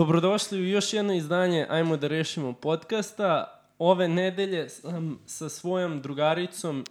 [0.00, 3.60] Dobrodošli u još jedno izdanje Ajmo da rešimo podcasta.
[3.78, 6.84] Ove nedelje sam sa svojom drugaricom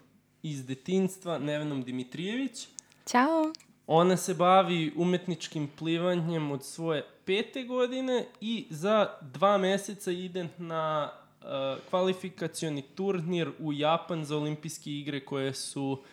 [0.44, 2.68] iz detinstva, Nevenom Dimitrijević.
[3.06, 3.54] Ćao.
[3.88, 11.12] Ona se bavi umetničkim plivanjem od svoje pete godine i za dva meseca ide na
[11.42, 11.48] uh,
[11.90, 16.04] kvalifikacioni turnir u Japan za olimpijske igre koje su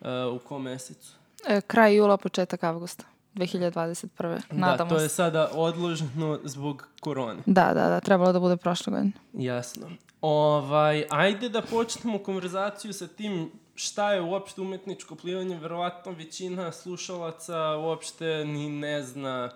[0.00, 1.12] uh, u kom mesecu?
[1.48, 3.15] E, kraj jula, početak avgusta.
[3.36, 4.40] 2021.
[4.50, 7.42] Nadamo da, to je sada odloženo zbog korone.
[7.46, 9.12] Da, da, da, trebalo da bude prošle godine.
[9.32, 9.86] Jasno.
[10.20, 15.58] Ovaj, ajde da počnemo konverzaciju sa tim šta je uopšte umetničko plivanje.
[15.58, 19.50] Verovatno većina slušalaca uopšte ni ne zna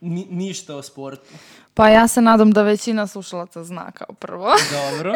[0.00, 1.34] ni, ništa o sportu.
[1.74, 4.52] Pa ja se nadam da većina slušalaca zna kao prvo.
[4.76, 5.14] Dobro.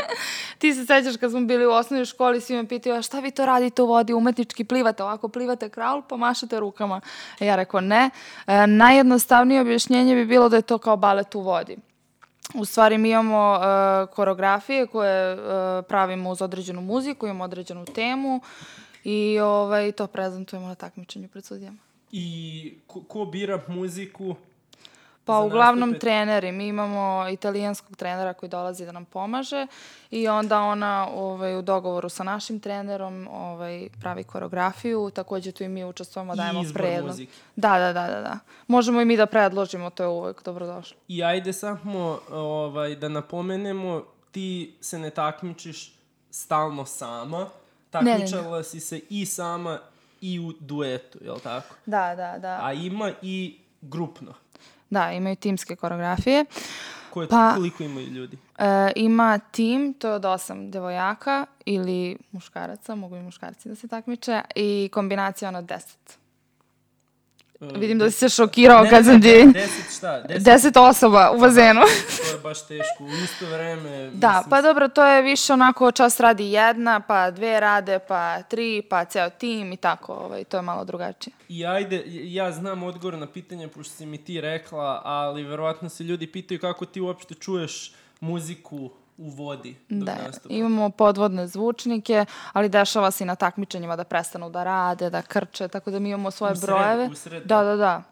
[0.58, 3.30] Ti se sećaš kad smo bili u osnovnoj školi, svi me pitaju, a šta vi
[3.30, 7.00] to radite u vodi, umetnički plivate, ovako plivate kraul, pa mašete rukama.
[7.40, 8.10] E, ja rekao ne.
[8.46, 11.76] E, najjednostavnije objašnjenje bi bilo da je to kao balet u vodi.
[12.54, 15.40] U stvari mi imamo uh, koreografije koje uh,
[15.88, 18.40] pravimo uz određenu muziku, imamo određenu temu
[19.04, 21.78] i ovaj, to prezentujemo na takmičenju pred sudijama.
[22.12, 24.34] I ko, ko bira muziku?
[25.30, 26.00] Pa za uglavnom nastupe?
[26.00, 26.52] treneri.
[26.52, 29.66] Mi imamo italijanskog trenera koji dolazi da nam pomaže
[30.10, 35.10] i onda ona ovaj, u dogovoru sa našim trenerom ovaj, pravi koreografiju.
[35.14, 37.06] Takođe tu i mi učestvujemo, I dajemo izbor predlog.
[37.06, 37.32] muzike.
[37.56, 38.38] Da, da, da, da, da.
[38.66, 40.96] Možemo i mi da predložimo, to je uvek dobrodošlo.
[41.08, 45.92] I ajde samo ovaj, da napomenemo, ti se ne takmičiš
[46.30, 47.38] stalno sama.
[47.38, 47.50] ne, ne.
[47.90, 49.78] Takmičala si se i sama
[50.20, 51.74] i u duetu, je li tako?
[51.86, 52.58] Da, da, da.
[52.62, 54.34] A ima i grupno.
[54.90, 56.44] Da, imaju timske koreografije.
[57.10, 58.38] Koje, Pa- koliko imaju ljudi?
[58.58, 63.88] E, ima tim, to je od osam devojaka ili muškaraca, mogu i muškarci da se
[63.88, 66.19] takmiče, i kombinacija ono deset.
[67.60, 69.46] E, Vidim da si se šokirao ne, kad sam ne, ti...
[69.52, 70.20] Deset šta?
[70.20, 71.80] Deset, Deset osoba u bazenu.
[72.30, 73.04] to je baš teško.
[73.04, 74.10] U isto vreme...
[74.12, 78.42] Da, mislim, pa dobro, to je više onako čas radi jedna, pa dve rade, pa
[78.42, 81.34] tri, pa ceo tim i tako, ovaj, to je malo drugačije.
[81.48, 86.04] I ajde, ja znam odgovor na pitanje, pošto si mi ti rekla, ali verovatno se
[86.04, 88.90] ljudi pitaju kako ti uopšte čuješ muziku
[89.20, 90.16] u vodi dok Da,
[90.48, 95.68] imamo podvodne zvučnike, ali dešava se i na takmičenjima da prestanu da rade, da krče,
[95.68, 97.06] tako da mi imamo svoje U sred- brojeve.
[97.06, 98.02] u sred, da, da, da.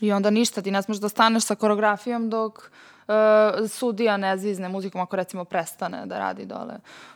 [0.00, 3.14] I onda ništa, ti ne smeš da staneš sa koreografijom dok uh,
[3.68, 6.74] sudija ne zvizne muzikom ako recimo prestane da radi dole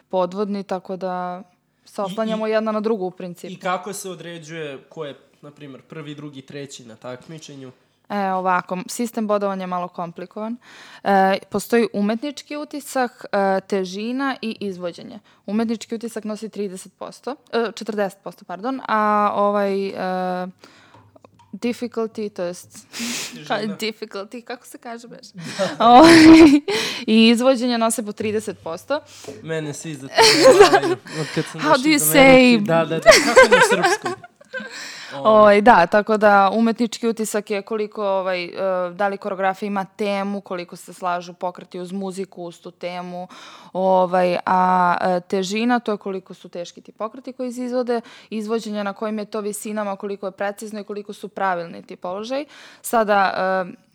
[0.08, 1.42] podvodni, tako da
[1.84, 3.52] se oslanjamo jedna na drugu u principu.
[3.52, 7.72] I kako se određuje ko je, na primjer, prvi, drugi, treći na takmičenju?
[8.10, 10.56] E, ovako, sistem bodovanja je malo komplikovan.
[11.04, 15.18] E, postoji umetnički utisak, e, težina i izvođenje.
[15.46, 19.92] Umetnički utisak nosi 30%, e, 40%, pardon, a ovaj e,
[21.52, 22.86] difficulty, to jest
[23.80, 25.26] difficulty, kako se kaže beš?
[25.78, 26.12] Ovaj,
[27.06, 29.00] I izvođenje nose po 30%.
[29.42, 30.92] Mene svi za to nevavaju.
[31.20, 33.10] Od kad sam How do you say- Da, da, da.
[33.24, 34.12] Kako na srpskom?
[35.16, 38.50] Ovaj, da, tako da umetnički utisak je koliko ovaj, e,
[38.94, 43.28] da li koreografija ima temu, koliko se slažu pokreti uz muziku, uz tu temu,
[43.72, 48.84] ovaj, a e, težina to je koliko su teški ti pokreti koji se izvode, izvođenje
[48.84, 52.44] na kojim je to visinama, koliko je precizno i koliko su pravilni ti položaj.
[52.82, 53.32] Sada,
[53.66, 53.88] e,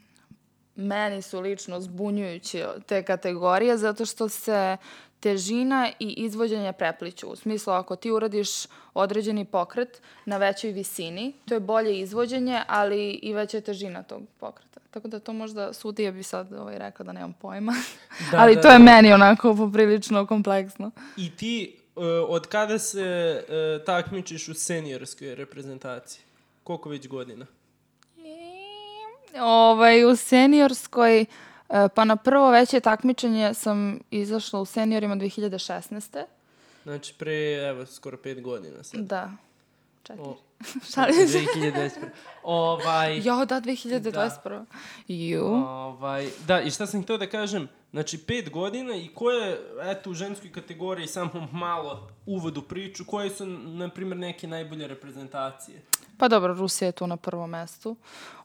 [0.75, 4.77] meni su lično zbunjujući te kategorije zato što se
[5.23, 7.27] težina i izvođenje prepliću.
[7.27, 8.49] U smislu, ako ti uradiš
[8.93, 14.21] određeni pokret na većoj visini, to je bolje izvođenje, ali i veća je težina tog
[14.39, 14.79] pokreta.
[14.91, 17.73] Tako da to možda sudija bi sad ovaj, rekao da nemam pojma.
[18.31, 18.83] Da, ali da, to je da.
[18.83, 20.91] meni onako poprilično kompleksno.
[21.17, 26.23] I ti, uh, od kada se uh, takmičiš u seniorskoj reprezentaciji?
[26.63, 27.45] Koliko već godina?
[29.41, 31.25] Ovaj, u seniorskoj, e,
[31.95, 36.23] pa na prvo veće takmičenje sam izašla u seniorima 2016.
[36.83, 39.01] Znači, pre, evo, skoro pet godina sad.
[39.01, 39.31] Da.
[40.03, 40.23] Četiri.
[40.23, 40.37] O,
[40.93, 41.39] Šalim se.
[41.39, 41.89] 2021.
[42.43, 44.65] Ovaj, Jo, da, 2021.
[45.07, 45.45] Ju.
[45.45, 50.13] ovaj, da, i šta sam htio da kažem, znači pet godina i koje, eto, u
[50.13, 55.81] ženskoj kategoriji samo malo uvod u priču, koje su, na primjer, neke najbolje reprezentacije?
[56.17, 57.95] Pa dobro, Rusija je tu na prvom mestu.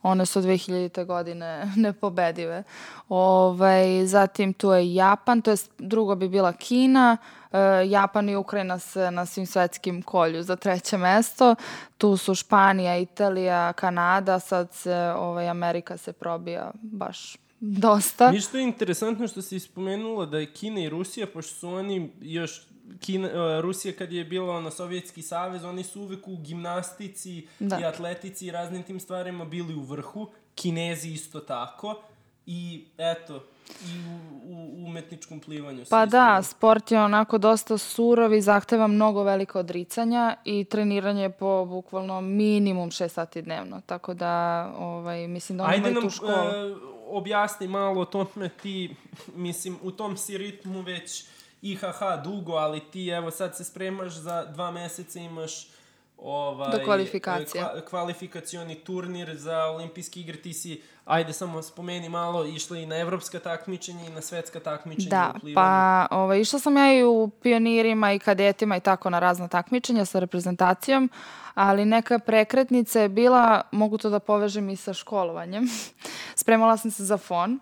[0.03, 1.05] One su od 2000.
[1.05, 2.62] godine nepobedive.
[3.09, 7.17] Ovaj, zatim tu je Japan, to je drugo bi bila Kina.
[7.53, 7.59] E,
[7.89, 11.55] Japan i Ukrajina se na svim svetskim kolju za treće mesto.
[11.99, 17.48] Tu su Španija, Italija, Kanada, sad se ovaj, Amerika se probija baš
[17.85, 18.31] dosta.
[18.31, 22.63] Ništa je interesantno što si spomenula da je Kina i Rusija, pošto su oni još
[23.01, 27.79] Kina, uh, Rusija kad je bila ono Sovjetski savez, oni su uvek u gimnastici Da.
[27.81, 30.29] i atletici i raznim tim stvarima bili u vrhu.
[30.55, 32.03] Kinezi isto tako.
[32.47, 35.85] I eto, i u, u umetničkom plivanju.
[35.91, 41.65] Pa da, sport je onako dosta surov i zahteva mnogo velika odricanja i treniranje po
[41.65, 43.81] bukvalno minimum 6 sati dnevno.
[43.87, 46.33] Tako da, ovaj, mislim da on ima i tu školu.
[46.33, 48.97] Ajde e, objasni malo o tome ti,
[49.35, 51.25] mislim, u tom si ritmu već
[51.63, 55.69] IHH dugo, ali ti evo sad se spremaš za dva meseca imaš
[56.19, 57.65] ovaj, Do kvalifikacije.
[57.65, 62.97] Kva, kvalifikacioni turnir za olimpijske igre, ti si, ajde samo spomeni malo, išla i na
[62.97, 68.12] evropska takmičenja i na svetska takmičenja da, pa ovaj, išla sam ja i u pionirima
[68.12, 71.11] i kadetima i tako na razna takmičenja sa reprezentacijom,
[71.55, 75.69] ali neka prekretnica je bila, mogu to da povežem i sa školovanjem,
[76.41, 77.59] spremala sam se za fon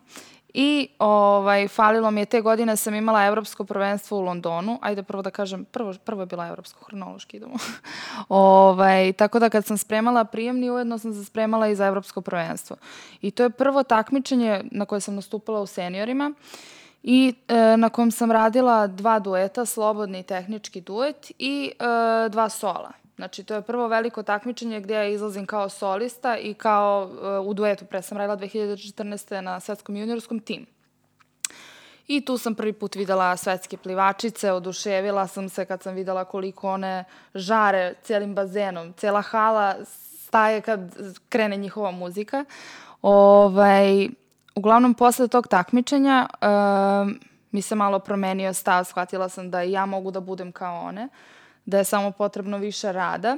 [0.58, 4.78] I ovaj, falilo mi je te godine sam imala evropsko prvenstvo u Londonu.
[4.82, 7.54] Ajde prvo da kažem, prvo, prvo je bila evropsko, hronološki idemo.
[8.28, 12.76] ovaj, tako da kad sam spremala prijemni, ujedno sam se spremala i za evropsko prvenstvo.
[13.22, 16.32] I to je prvo takmičenje na koje sam nastupala u seniorima
[17.02, 23.05] i e, na kojem sam radila dva dueta, slobodni tehnički duet i e, dva sola.
[23.16, 27.10] Znači, to je prvo veliko takmičenje gdje ja izlazim kao solista i kao
[27.40, 29.40] uh, u duetu, pre sam radila 2014.
[29.40, 30.66] na svetskom juniorskom tim.
[32.06, 36.68] I tu sam prvi put videla svetske plivačice, oduševila sam se kad sam videla koliko
[36.68, 37.04] one
[37.34, 38.92] žare cijelim bazenom.
[38.92, 39.74] Cijela hala
[40.26, 40.80] staje kad
[41.28, 42.44] krene njihova muzika.
[43.02, 44.08] Ovaj,
[44.54, 47.12] uglavnom, posle tog takmičenja uh,
[47.50, 51.04] mi se malo promenio stav, shvatila sam da i ja mogu da budem kao one.
[51.04, 51.35] Uh,
[51.66, 53.36] da je samo potrebno više rada.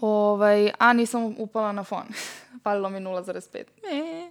[0.00, 2.04] Ovaj, a nisam upala na fon.
[2.62, 3.64] Falilo mi 0,5.
[3.82, 4.30] Ne.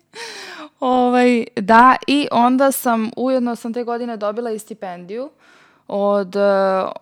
[0.79, 5.23] Ovaj, da, i onda sam, ujedno sam te godine dobila i stipendiju.
[5.23, 5.31] Uh,
[5.87, 6.41] od uh,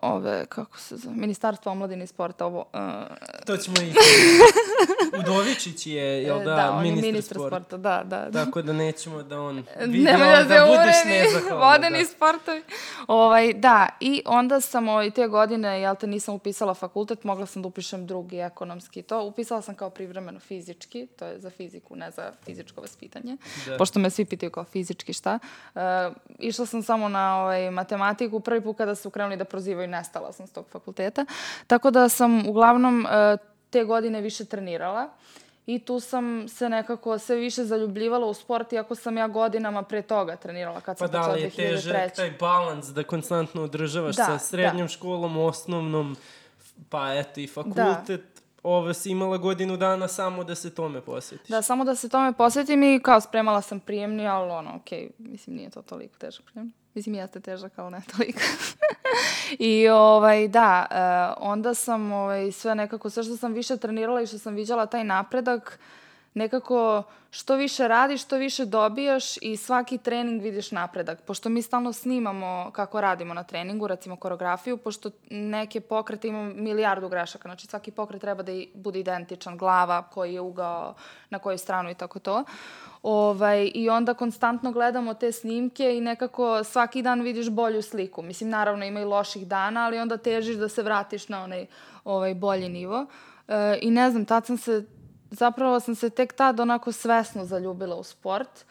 [0.02, 2.46] ove, kako se zove, Ministarstva omladine i sporta.
[2.46, 2.80] Ovo, uh,
[3.46, 3.92] to ćemo i...
[5.20, 7.56] Udovičić je, jel da, da on ministar, je ministar sporta.
[7.56, 7.76] sporta.
[7.76, 8.44] Da, da, da.
[8.44, 9.56] Tako da nećemo da on
[9.86, 11.66] vidi da, da, da budeš nezahvalna.
[11.66, 12.04] Vodeni da.
[12.04, 12.62] sportovi.
[13.06, 17.62] Ovaj, da, i onda sam ovaj, te godine, jel te, nisam upisala fakultet, mogla sam
[17.62, 19.02] da upišem drugi ekonomski.
[19.02, 23.36] To upisala sam kao privremeno fizički, to je za fiziku, ne za fizičko vaspitanje.
[23.66, 23.76] Da.
[23.76, 25.38] Pošto me svi pitaju kao fizički šta.
[25.74, 25.80] Uh,
[26.38, 30.46] išla sam samo na ovaj, matematiku, prvi put kada su krenuli da prozivaju, nestala sam
[30.46, 31.24] s tog fakulteta.
[31.66, 33.36] Tako da sam uglavnom e,
[33.70, 35.08] te godine više trenirala
[35.66, 40.02] i tu sam se nekako sve više zaljubljivala u sport, iako sam ja godinama pre
[40.02, 41.50] toga trenirala kad sam pa počela 2003.
[41.56, 44.88] Pa da li je težak taj balans da konstantno održavaš da, sa srednjom da.
[44.88, 46.16] školom, osnovnom,
[46.90, 51.48] pa eto i fakultet, da ovo si imala godinu dana samo da se tome posvetiš.
[51.48, 55.10] Da, samo da se tome posvetim i kao spremala sam prijemni, ali ono, okej, okay,
[55.18, 56.72] mislim nije to toliko težak prijemni.
[56.96, 58.40] Mislim, jeste težak, ali ne toliko.
[59.58, 64.26] I ovaj, da, uh, onda sam ovaj, sve nekako, sve što sam više trenirala i
[64.26, 65.78] što sam viđala taj napredak,
[66.36, 71.22] nekako što više radiš, što više dobijaš i svaki trening vidiš napredak.
[71.22, 77.08] Pošto mi stalno snimamo kako radimo na treningu, recimo koreografiju, pošto neke pokrete imamo milijardu
[77.08, 80.94] grešaka, znači svaki pokret treba da bude identičan, glava, koji je ugao,
[81.30, 82.44] na koju stranu i tako to.
[83.02, 88.22] Ovaj, I onda konstantno gledamo te snimke i nekako svaki dan vidiš bolju sliku.
[88.22, 91.66] Mislim, naravno ima i loših dana, ali onda težiš da se vratiš na onaj
[92.04, 93.06] ovaj, bolji nivo.
[93.48, 94.84] E, I ne znam, tad sam se,
[95.30, 98.64] zapravo sam se tek tad onako svesno zaljubila u sport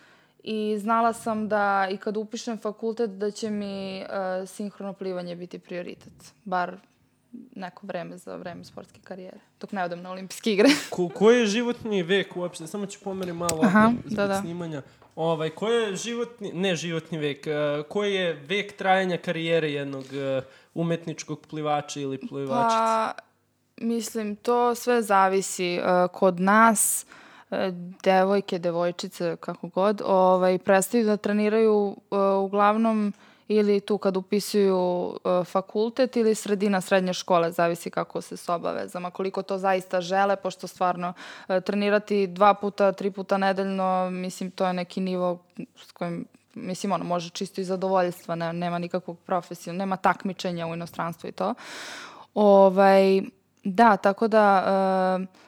[0.43, 5.59] i znala sam da i kad upišem fakultet da će mi uh, sinhrono plivanje biti
[5.59, 6.33] prioritet.
[6.43, 6.77] Bar
[7.55, 10.69] neko vreme za vreme sportske karijere, dok ne odem na olimpijske igre.
[10.89, 12.67] Ko, koji je životni vek uopšte?
[12.67, 14.41] Samo ću pomeriti malo Aha, zbog da, da.
[14.41, 14.81] snimanja.
[15.15, 20.43] Ovaj, koji je životni, ne životni vek, uh, koji je vek trajanja karijere jednog uh,
[20.73, 22.77] umetničkog plivača ili plivačice?
[22.77, 23.13] Pa,
[23.77, 25.79] mislim, to sve zavisi.
[25.79, 27.05] Uh, kod nas,
[27.49, 27.57] uh,
[28.03, 33.13] devojke, devojčice, kako god, ovaj, prestaju da treniraju uh, uglavnom
[33.47, 35.13] ili tu kad upisuju
[35.45, 40.67] fakultet ili sredina srednje škole, zavisi kako se s obavezama, koliko to zaista žele, pošto
[40.67, 41.13] stvarno
[41.65, 45.39] trenirati dva puta, tri puta nedeljno, mislim, to je neki nivo
[45.75, 50.73] s kojim mislim, ono, može čisto iz zadovoljstva, ne, nema nikakvog profesija, nema takmičenja u
[50.73, 51.53] inostranstvu i to.
[52.33, 53.21] Ovaj,
[53.65, 55.17] da, tako da...
[55.19, 55.45] Uh,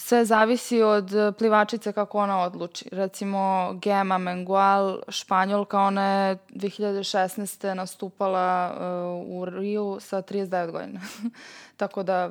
[0.00, 2.88] sve zavisi od plivačice kako ona odluči.
[2.92, 7.74] Recimo Gema Mengual, Španjolka, ona je 2016.
[7.74, 11.00] nastupala uh, u Riju sa 39 godina.
[11.76, 12.30] Tako da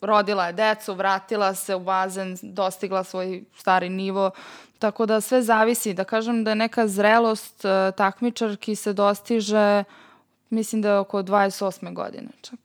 [0.00, 4.30] rodila je decu, vratila se u bazen, dostigla svoj stari nivo.
[4.78, 5.94] Tako da sve zavisi.
[5.94, 9.84] Da kažem da je neka zrelost uh, takmičarki se dostiže,
[10.50, 11.94] mislim da je oko 28.
[11.94, 12.58] godine čak.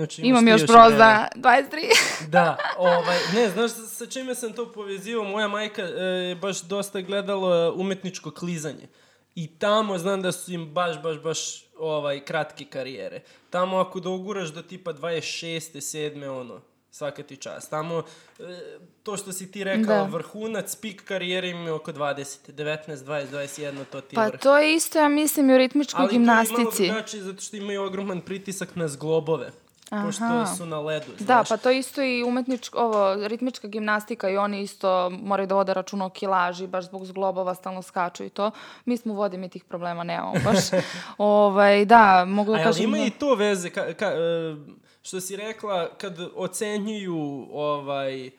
[0.00, 2.28] Znači, Imam još broz za 23.
[2.28, 5.24] da, ovaj, ne, znaš sa čime sam to povezivao?
[5.24, 8.88] Moja majka e, je baš dosta gledala umetničko klizanje.
[9.34, 13.20] I tamo znam da su im baš, baš, baš ovaj, kratke karijere.
[13.50, 15.60] Tamo ako doguraš do tipa 26.
[15.60, 16.28] 7.
[16.28, 17.70] ono, svaka ti čast.
[17.70, 18.02] Tamo,
[18.38, 20.02] e, to što si ti rekao, da.
[20.02, 24.40] vrhunac, pik karijere im je oko 20, 19, 20, 21, to ti pa vrh.
[24.40, 26.54] to je isto, ja mislim, i u ritmičkoj gimnastici.
[26.54, 29.50] Ali to je malo drugačije, zato što imaju ogroman pritisak na zglobove.
[29.90, 30.06] Aha.
[30.06, 31.48] Pošto su na ledu, da, znaš.
[31.48, 35.74] Da, pa to isto i umetnička, ovo, ritmička gimnastika i oni isto moraju da vode
[35.74, 38.50] računa o kilaži, baš zbog zglobova stalno skaču i to.
[38.84, 40.58] Mi smo u vodi, mi tih problema nemamo baš.
[41.18, 42.84] ovaj, da, mogu da A, kažem...
[42.84, 43.04] ima da...
[43.04, 44.56] i to veze, ka, ka, e,
[45.02, 48.30] što si rekla, kad ocenjuju ovaj,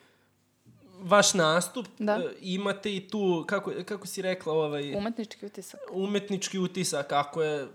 [1.00, 2.12] vaš nastup, da.
[2.12, 4.94] E, imate i tu, kako, kako si rekla, ovaj...
[4.94, 5.80] Umetnički utisak.
[5.90, 7.68] Umetnički utisak, ako je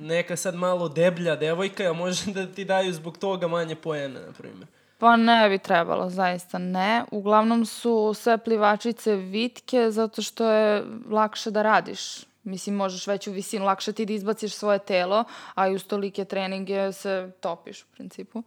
[0.00, 4.32] neka sad malo deblja devojka, a može da ti daju zbog toga manje pojene, na
[4.32, 4.66] primjer?
[4.98, 7.04] Pa ne bi trebalo, zaista ne.
[7.10, 12.00] Uglavnom su sve plivačice vitke zato što je lakše da radiš.
[12.44, 16.92] Mislim, možeš veću visinu, lakše ti da izbaciš svoje telo, a i uz tolike treninge
[16.92, 18.42] se topiš u principu.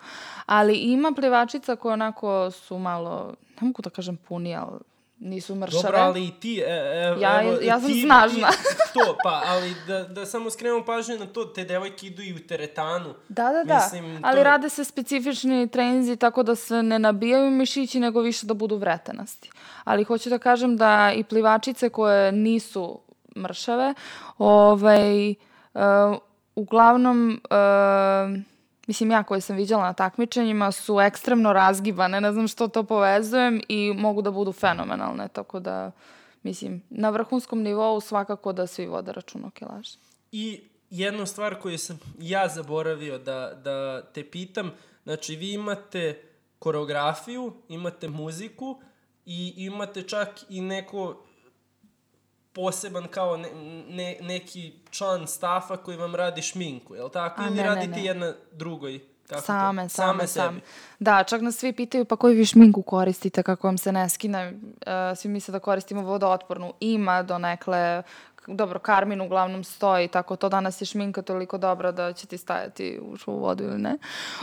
[0.46, 4.80] Ali ima plivačica koje onako su malo, ne mogu da kažem puni, ali
[5.24, 5.84] nisu mršave.
[5.84, 8.48] Dobro, ali i ti, e, e, ja, evo, ja sam ti, snažna.
[8.52, 8.58] Ti,
[8.94, 12.48] to, pa, ali da, da samo skrenemo pažnju na to, te devojke idu i u
[12.48, 13.14] teretanu.
[13.30, 14.44] Da, da, da, Mislim, ali to...
[14.44, 19.50] rade se specifični treninzi tako da se ne nabijaju mišići, nego više da budu vretenasti.
[19.84, 23.00] Ali hoću da kažem da i plivačice koje nisu
[23.38, 23.94] mršave,
[24.38, 25.82] ovaj, uh,
[26.56, 27.42] uglavnom...
[27.50, 28.53] Uh,
[28.88, 33.62] mislim ja koje sam viđala na takmičenjima su ekstremno razgibane, ne znam što to povezujem
[33.70, 35.92] i mogu da budu fenomenalne, tako da
[36.44, 39.98] mislim na vrhunskom nivou svakako da svi vode račun o kilaži.
[40.32, 44.72] I jedna stvar koju sam ja zaboravio da, da te pitam,
[45.04, 46.22] znači vi imate
[46.60, 48.82] koreografiju, imate muziku
[49.26, 51.24] i imate čak i neko
[52.54, 53.50] poseban kao ne,
[53.90, 57.42] ne, neki član stafa koji vam radi šminku, je li tako?
[57.42, 58.04] A, Ili ne, radite ne, ne.
[58.04, 59.00] jedna drugoj?
[59.28, 59.90] Kako same, to?
[59.90, 60.60] same, same, same.
[61.00, 64.52] Da, čak nas svi pitaju pa koju vi šminku koristite kako vam se ne skine.
[64.52, 66.74] Uh, svi misle da koristimo vodootpornu.
[66.80, 68.04] Ima donekle,
[68.48, 73.00] dobro, Karmin uglavnom stoji, tako to danas je šminka toliko dobra da će ti stajati
[73.26, 73.98] u vodu ili ne.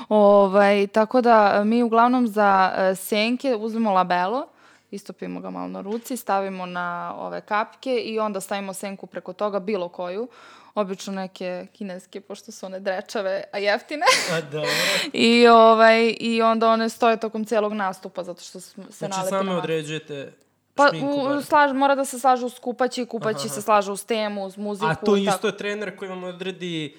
[0.09, 4.47] Ovaj, tako da mi uglavnom za uh, senke uzmemo labelo,
[4.91, 9.61] istopimo ga malo na ruci, stavimo na ove kapke i onda stavimo senku preko toga,
[9.61, 10.29] bilo koju.
[10.75, 14.07] Obično neke kineske, pošto su one drečave, a jeftine.
[14.33, 14.71] A dobro.
[15.13, 19.47] I, ovaj, I onda one stoje tokom celog nastupa, zato što se znači, nalepi Znači
[19.47, 20.33] same određujete
[20.75, 23.55] Pa, u, slaž, mora da se slaže uz kupaći, kupaći aha, aha.
[23.55, 24.91] se slaže uz temu, uz muziku.
[24.91, 26.97] A to isto je trener koji vam odredi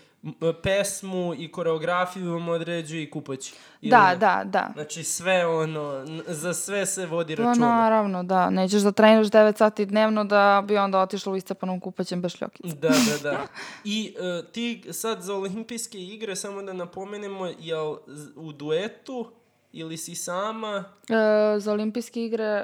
[0.64, 3.54] pesmu i koreografiju vam određuje i kupaći.
[3.82, 4.72] Da, da, da.
[4.74, 7.68] Znači sve ono, za sve se vodi pa računa.
[7.68, 8.50] No, naravno, da.
[8.50, 12.76] Nećeš da treniraš 9 sati dnevno da bi onda otišla u iscepanom kupaćem bez šljokica.
[12.76, 13.48] Da, da, da.
[13.84, 17.96] I uh, ti sad za olimpijske igre, samo da napomenemo, jel
[18.36, 19.32] u duetu
[19.74, 20.84] ili si sama?
[21.10, 22.64] E, za olimpijske igre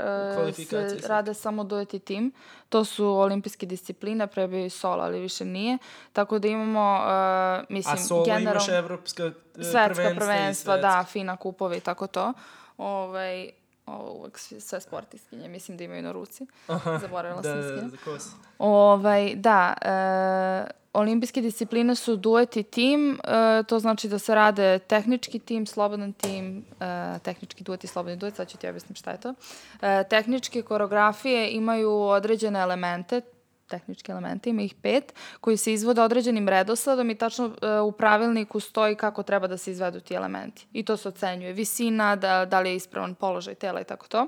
[0.50, 0.54] e,
[1.00, 2.32] se rade samo duet i tim.
[2.70, 5.78] To su olimpijske discipline, pre bi solo, ali više nije.
[6.14, 8.54] Tako da imamo, e, mislim, A solo general...
[8.54, 12.34] imaš evropska e, svetska prvenstva, prvenstva da, fina kupove i tako to.
[12.78, 13.50] Ovaj,
[13.88, 16.46] ovo uvek sve sportiskinje, mislim da imaju na ruci.
[16.68, 17.90] Aha, Zaboravila da, sam s kim.
[17.90, 18.28] Da, kos.
[18.60, 24.80] Ovaj, da, e, olimpijske discipline su duet i tim, e, to znači da se rade
[24.80, 29.12] tehnički tim, slobodan tim, e, tehnički duet i slobodni duet, sad ću ti objasnim šta
[29.12, 29.34] je to.
[29.82, 33.22] E, tehničke koreografije imaju određene elemente,
[33.68, 38.60] tehnički elementi, ima ih pet, koji se izvode određenim redosledom i tačno e, u pravilniku
[38.60, 40.68] stoji kako treba da se izvedu ti elementi.
[40.74, 44.28] I to se ocenjuje visina, da, da li je ispravan položaj tela i tako to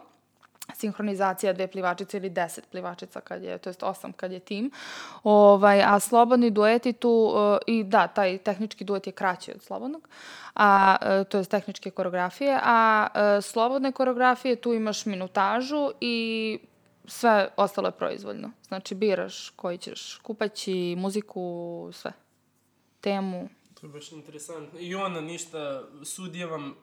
[0.75, 4.71] sinhronizacija dve plivačice ili deset plivačica kad je, to jest osam kad je tim.
[5.23, 10.07] Ovaj, a slobodni dueti tu, uh, i da, taj tehnički duet je kraći od slobodnog,
[10.55, 16.59] a, uh, to je tehničke koreografije, a uh, slobodne koreografije tu imaš minutažu i
[17.09, 18.51] sve ostalo je proizvoljno.
[18.67, 22.11] Znači biraš koji ćeš kupaći, muziku, sve.
[23.01, 23.49] Temu.
[23.73, 24.79] To je baš interesantno.
[24.79, 26.75] I ona ništa, sudija vam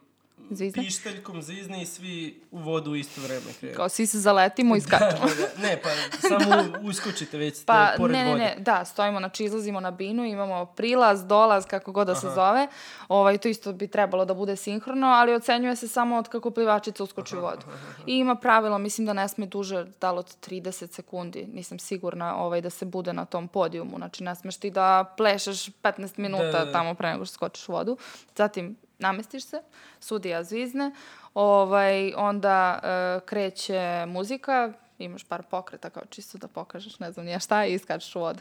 [0.51, 0.83] Zvizne?
[0.83, 3.77] Pišteljkom zvizne i svi u vodu u isto vreme krenu.
[3.77, 5.11] Kao svi se zaletimo i skačemo.
[5.11, 5.69] da, da, da.
[5.69, 5.89] Ne, pa
[6.29, 10.67] samo uskočite već pa, pored ne, ne, ne, da, stojimo, znači izlazimo na binu, imamo
[10.67, 12.21] prilaz, dolaz, kako god da Aha.
[12.21, 12.69] se zove.
[13.09, 17.05] Ovaj, to isto bi trebalo da bude sinhrono, ali ocenjuje se samo od kako plivačica
[17.05, 17.67] uskoči u vodu.
[18.07, 22.61] I ima pravilo, mislim da ne sme duže dalo od 30 sekundi, nisam sigurna ovaj,
[22.61, 23.97] da se bude na tom podijumu.
[23.97, 26.73] Znači ne smeš ti da plešeš 15 minuta da, da, da.
[26.73, 27.97] tamo pre nego što skočiš u vodu.
[28.37, 29.63] Zatim namestiš se,
[30.01, 30.93] sudija zvizne,
[31.35, 37.41] ovaj, onda uh, kreće muzika, imaš par pokreta kao čisto da pokažeš, ne znam nija
[37.41, 38.41] šta i iskačeš u vodu.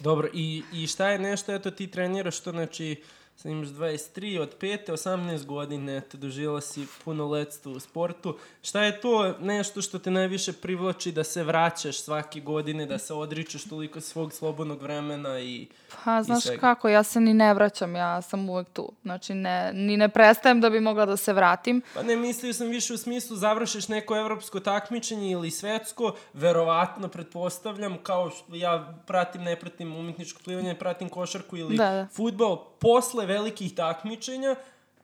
[0.00, 3.02] Dobro, i, i šta je nešto, eto ti treniraš to, znači,
[3.38, 4.90] sad imaš 23, od 5.
[4.92, 8.38] 18 godine, eto, doživjela si puno letstva u sportu.
[8.62, 13.14] Šta je to nešto što te najviše privlači da se vraćaš svake godine, da se
[13.14, 15.66] odričeš toliko svog slobodnog vremena i
[16.04, 18.92] Pa, znaš kako, ja se ni ne vraćam, ja sam uvek tu.
[19.02, 21.82] Znači, ne, ni ne prestajem da bi mogla da se vratim.
[21.94, 27.98] Pa ne, mislio sam više u smislu završiš neko evropsko takmičenje ili svetsko, verovatno, pretpostavljam,
[28.02, 32.06] kao što ja pratim, ne pratim umetničko plivanje, pratim košarku ili Da, da.
[32.12, 34.54] futbol, posle velikih takmičenja,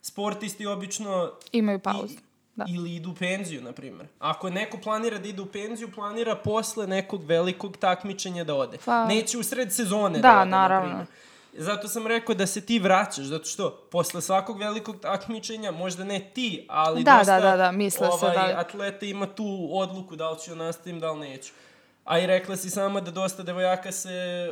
[0.02, 2.14] sportisti obično Imaju pauzu.
[2.56, 2.64] Da.
[2.68, 4.06] Ili idu u penziju, na primjer.
[4.18, 8.78] Ako neko planira da ide u penziju, planira posle nekog velikog takmičenja da ode.
[8.84, 10.88] Pa- Neće u sred sezone Da, da ode, naravno.
[10.88, 11.06] na primjer.
[11.56, 16.20] Zato sam rekao da se ti vraćaš, zato što posle svakog velikog takmičenja, možda ne
[16.24, 19.44] ti, ali Da, dosta da, da, da, misle se ovaj, da li- atleta ima tu
[19.72, 21.52] odluku da li ću da nastavim, da li neću.
[22.04, 24.10] A i rekla si sama da dosta devojaka se...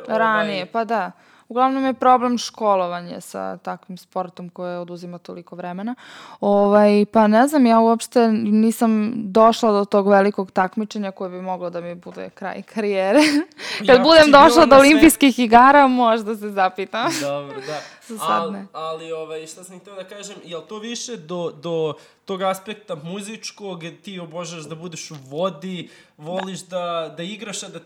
[0.08, 1.10] Ranije, Ovaj, pa da.
[1.48, 5.94] Uglavnom je problem školovanje sa takvim sportom koje oduzima toliko vremena.
[6.40, 11.70] Ovaj, pa ne znam, ja uopšte nisam došla do tog velikog takmičenja koje bi moglo
[11.70, 13.20] da mi bude kraj karijere.
[13.78, 17.10] Kad Jako budem došla do na sve- olimpijskih igara, možda se zapitam.
[17.20, 17.78] Dobro, da.
[18.08, 18.66] Za sad Al, ne.
[18.72, 22.94] ali, ovaj, šta sam htio da kažem, je li to više do, do tog aspekta
[22.94, 25.88] muzičkog, ti obožaš da budeš u vodi,
[26.18, 27.78] voliš da, da igraš, a da,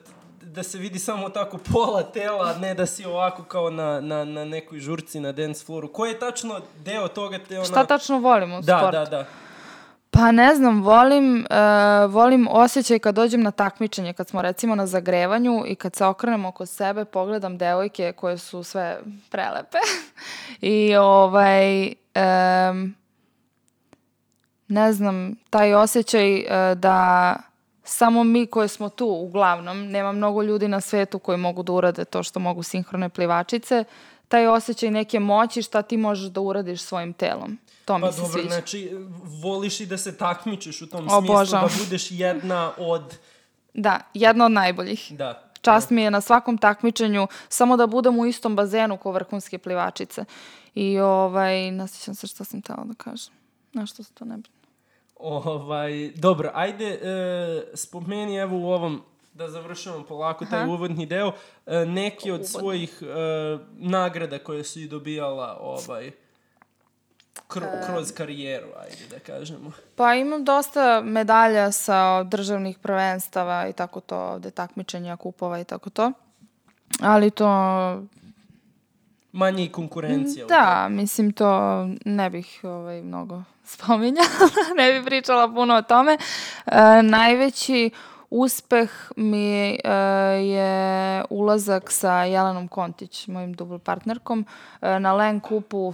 [0.47, 4.45] da se vidi samo tako pola tela, ne da si ovako kao na, na, na
[4.45, 5.93] nekoj žurci na dance flooru.
[5.93, 7.65] Koji je tačno deo toga te ona...
[7.65, 8.93] Šta tačno volim u Da, sportu?
[8.93, 9.25] da, da.
[10.11, 14.87] Pa ne znam, volim, uh, volim osjećaj kad dođem na takmičenje, kad smo recimo na
[14.87, 18.99] zagrevanju i kad se okrenem oko sebe, pogledam devojke koje su sve
[19.31, 19.79] prelepe
[20.61, 22.95] i ovaj, um,
[24.69, 27.37] ne znam, taj osjećaj uh, da
[27.87, 32.05] samo mi koji smo tu uglavnom, nema mnogo ljudi na svetu koji mogu da urade
[32.05, 33.85] to što mogu sinhrone plivačice,
[34.29, 37.59] taj osjećaj neke moći šta ti možeš da uradiš svojim telom.
[37.85, 38.49] To Pa mi se dobro, sviđa.
[38.49, 38.91] znači,
[39.43, 41.69] voliš i da se takmičiš u tom Obožavam.
[41.69, 43.17] smislu, da budeš jedna od...
[43.75, 45.13] Da, jedna od najboljih.
[45.13, 45.43] Da.
[45.61, 50.25] Čast mi je na svakom takmičenju samo da budem u istom bazenu kao vrhunske plivačice.
[50.75, 53.35] I ovaj, nasjećam se što sam tela da kažem.
[53.73, 54.49] Nešto se to ne bi...
[55.17, 59.03] Ovaj, dobro, ajde, e, spomeni evo u ovom,
[59.35, 60.71] da završamo polako taj Aha.
[60.71, 61.33] uvodni deo,
[61.67, 63.07] e, neki od svojih e,
[63.73, 66.11] nagrada koje si dobijala ovaj,
[67.49, 69.73] kro, kroz karijeru, ajde da kažemo.
[69.97, 75.91] Pa imam dosta medalja sa državnih prvenstava i tako to, ovde takmičenja, kupova i tako
[75.91, 76.13] to.
[77.01, 77.49] Ali to,
[79.37, 80.47] Manje i konkurencija.
[80.47, 86.19] da, mislim to ne bih ovaj, mnogo spominjala, ne bih pričala puno o tome.
[86.67, 87.91] E, najveći
[88.31, 89.91] uspeh mi e,
[90.43, 94.47] je ulazak sa Jelenom Kontić, mojim dubl partnerkom,
[94.81, 95.93] e, na Len Kupu u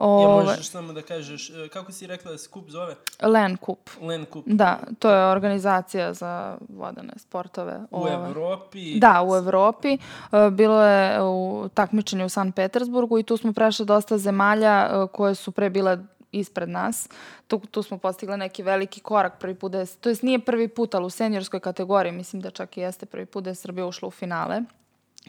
[0.00, 0.44] finale.
[0.44, 2.94] Ja možeš samo da kažeš, e, kako si rekla da se kup zove?
[3.22, 3.90] Len Kup.
[4.00, 4.44] Len kup.
[4.46, 7.80] Da, to je organizacija za vodene sportove.
[7.90, 8.12] U Ove.
[8.12, 8.98] Evropi.
[8.98, 9.88] Da, u Evropi.
[9.88, 15.06] E, Bilo je u takmičenju u San Petersburgu i tu smo prešli dosta zemalja e,
[15.12, 15.98] koje su pre bile
[16.32, 17.08] ispred nas.
[17.46, 20.94] Tu, tu smo postigli neki veliki korak prvi put da to jest nije prvi put,
[20.94, 24.08] ali u seniorskoj kategoriji, mislim da čak i jeste prvi put da je Srbija ušla
[24.08, 24.62] u finale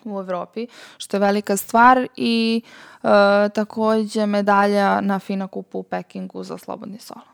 [0.05, 2.61] u Evropi, što je velika stvar i
[3.03, 3.07] e,
[3.49, 7.31] takođe medalja na FINA kupu u Pekingu za slobodni solo.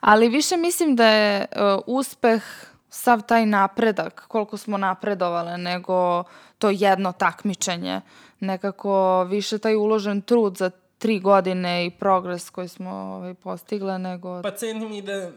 [0.00, 1.46] Ali više mislim da je e,
[1.86, 2.42] uspeh
[2.90, 6.24] sav taj napredak, koliko smo napredovale, nego
[6.58, 8.00] to jedno takmičenje.
[8.40, 14.42] Nekako više taj uložen trud za tri godine i progres koji smo ovaj, postigle, nego...
[14.42, 15.30] Pa cenim i da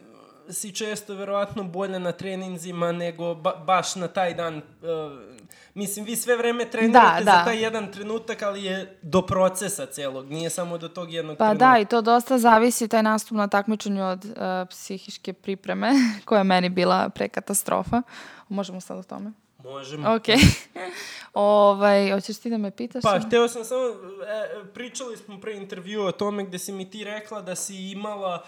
[0.49, 4.55] si često verovatno bolje na treninzima nego ba, baš na taj dan.
[4.57, 5.38] Uh,
[5.73, 7.43] mislim, vi sve vreme trenirate Da, za da.
[7.45, 11.71] taj jedan trenutak, ali je do procesa celog, nije samo do tog jednog Pa trenutka.
[11.73, 14.31] da, i to dosta zavisi taj nastup na takmičenju od uh,
[14.69, 15.91] psihiške pripreme,
[16.25, 18.01] koja je meni bila prekatastrofa.
[18.49, 19.31] Možemo sad o tome?
[19.63, 20.15] Možemo.
[20.15, 20.23] Ok.
[21.33, 23.01] ovaj, hoćeš ti da me pitaš?
[23.03, 27.03] Pa, hteo sam samo, e, pričali smo pre intervjua o tome gde si mi ti
[27.03, 28.43] rekla da si imala,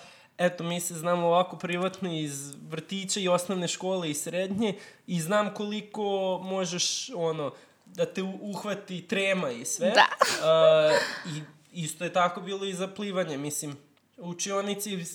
[0.45, 4.75] eto, mi se znamo ovako privatno iz vrtića i osnovne škole i srednje
[5.07, 7.53] i znam koliko možeš, ono,
[7.85, 9.91] da te uhvati trema i sve.
[9.91, 10.07] Da.
[10.47, 10.99] E,
[11.29, 11.41] I
[11.83, 13.77] isto je tako bilo i za plivanje, mislim.
[14.17, 15.05] U učionici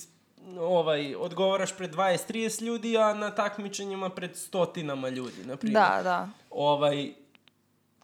[0.59, 5.81] ovaj, odgovaraš pred 20-30 ljudi, a na takmičenjima pred stotinama ljudi, na primjer.
[5.81, 6.29] Da, da.
[6.49, 7.13] Ovaj,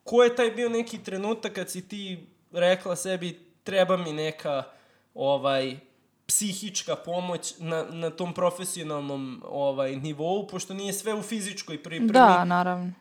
[0.03, 4.63] ko je taj bio neki trenutak kad si ti rekla sebi treba mi neka
[5.13, 5.77] ovaj
[6.27, 12.11] psihička pomoć na, na tom profesionalnom ovaj nivou, pošto nije sve u fizičkoj pripremi.
[12.11, 12.91] Da, naravno.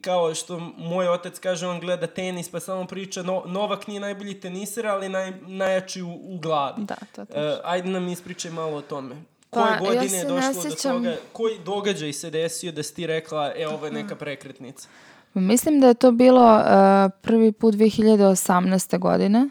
[0.00, 4.40] Kao što moj otac kaže, on gleda tenis, pa samo priča, no, Novak nije najbolji
[4.40, 6.84] teniser, ali naj, najjači u, u glavi.
[6.84, 7.26] Da, to Uh,
[7.64, 9.16] ajde nam ispričaj malo o tome.
[9.50, 11.16] Pa, Koje godine ja je došlo do toga?
[11.32, 14.88] Koji događaj se desio da si ti rekla, e, ovo je neka prekretnica?
[15.34, 18.98] Mislim da je to bilo uh, prvi put 2018.
[18.98, 19.48] godine.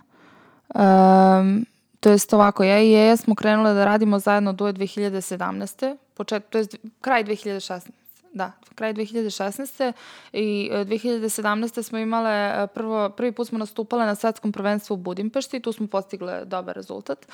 [0.75, 1.65] Um,
[2.01, 5.97] to jest ovako, ja i Jeja smo krenule da radimo zajedno do 2017.
[6.13, 7.89] Počet, to jest kraj 2016.
[8.33, 9.93] Da, kraj 2016.
[10.33, 11.79] i 2017.
[11.79, 15.59] E, smo imale, e, prvo, prvi put smo nastupale na svetskom prvenstvu u Budimpešti i
[15.59, 17.25] tu smo postigle dobar rezultat.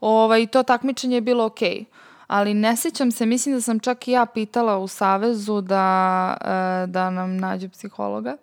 [0.00, 1.84] Ovaj, to takmičenje je bilo okej.
[1.90, 6.36] Okay ali ne sećam se, mislim da sam čak i ja pitala u Savezu da,
[6.40, 8.36] e, da nam nađe psihologa.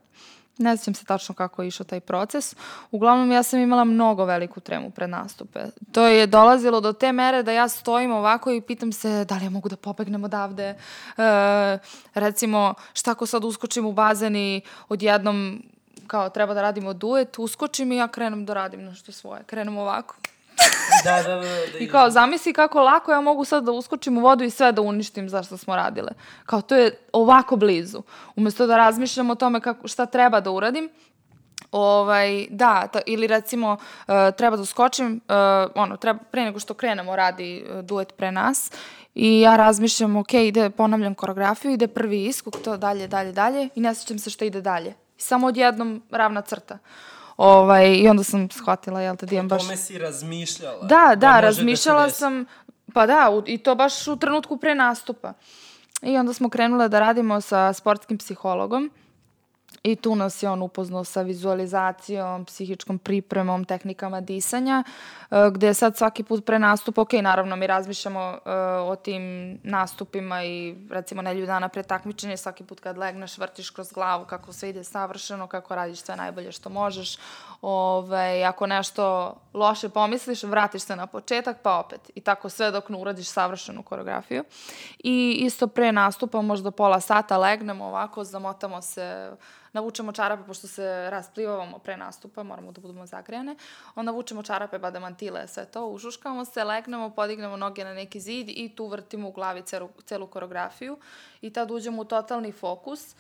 [0.60, 2.56] Ne sećam se tačno kako je išao taj proces.
[2.92, 5.60] Uglavnom, ja sam imala mnogo veliku tremu pred nastupe.
[5.92, 9.44] To je dolazilo do te mere da ja stojim ovako i pitam se da li
[9.44, 10.76] ja mogu da pobegnem odavde.
[11.18, 11.78] E,
[12.14, 15.64] recimo, šta ako sad uskočim u bazen i odjednom
[16.08, 19.44] kao treba da radimo duet, uskočim i ja krenem da radim nešto svoje.
[19.44, 20.16] Krenem ovako.
[21.04, 21.78] Da, da, da, da.
[21.80, 24.82] I kao, zamisli kako lako ja mogu sad da uskočim u vodu i sve da
[24.82, 26.12] uništim zašto smo radile.
[26.46, 28.02] Kao, to je ovako blizu.
[28.36, 30.90] Umesto da razmišljam o tome kako, šta treba da uradim,
[31.72, 36.74] Ovaj, da, ta, ili recimo uh, treba da uskočim, uh, ono, treba, pre nego što
[36.74, 38.72] krenemo radi uh, duet pre nas
[39.16, 43.82] i ja razmišljam, ok, ide, ponavljam koreografiju, ide prvi iskuk, to dalje, dalje, dalje i
[43.82, 44.94] ne sećam se šta ide dalje.
[45.18, 46.78] I samo odjednom ravna crta.
[47.40, 49.62] Ovaj, I onda sam shvatila, jel te, da imam baš...
[49.62, 50.82] O tome si razmišljala?
[50.82, 52.46] Da, da, da razmišljala da sam,
[52.94, 55.34] pa da, u, i to baš u trenutku pre nastupa.
[56.02, 58.92] I onda smo krenule da radimo sa sportskim psihologom
[59.84, 64.84] I tu nas je on upoznao sa vizualizacijom, psihičkom pripremom, tehnikama disanja,
[65.32, 68.52] e, gde sad svaki put pre nastupa, ok, naravno mi razmišljamo uh,
[68.90, 69.22] o tim
[69.64, 74.54] nastupima i recimo nelju dana pre takmičenja, svaki put kad legneš vrtiš kroz glavu kako
[74.54, 77.18] sve ide savršeno, kako radiš sve najbolje što možeš.
[77.62, 82.12] Ove, ako nešto loše pomisliš, vratiš se na početak, pa opet.
[82.16, 84.44] I tako sve dok ne uradiš savršenu koreografiju.
[85.00, 89.32] I isto pre nastupa, možda pola sata legnemo ovako, zamotamo se
[89.74, 93.56] navučemo čarape, pošto se rasplivavamo pre nastupa, moramo da budemo zagrejane,
[93.96, 98.76] onda vučemo čarape, bademantile, sve to, užuškamo se, legnemo, podignemo noge na neki zid i
[98.76, 100.98] tu vrtimo u glavi celu, celu koreografiju
[101.42, 103.16] i tad uđemo u totalni fokus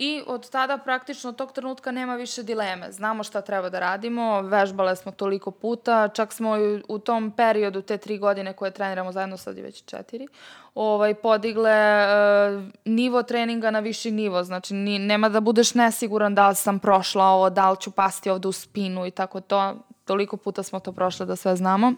[0.00, 2.92] I od tada praktično tog trenutka nema više dileme.
[2.92, 6.54] Znamo šta treba da radimo, vežbale smo toliko puta, čak smo
[6.88, 10.28] u tom periodu, te tri godine koje treniramo zajedno, sad je već četiri,
[10.74, 14.44] ovaj, podigle uh, nivo treninga na viši nivo.
[14.44, 18.30] Znači, ni, nema da budeš nesiguran da li sam prošla ovo, da li ću pasti
[18.30, 19.74] ovde u spinu i tako to.
[20.04, 21.92] Toliko puta smo to prošle da sve znamo.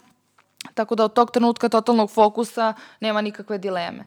[0.73, 4.05] Tako da od tog trenutka totalnog fokusa nema nikakve dileme.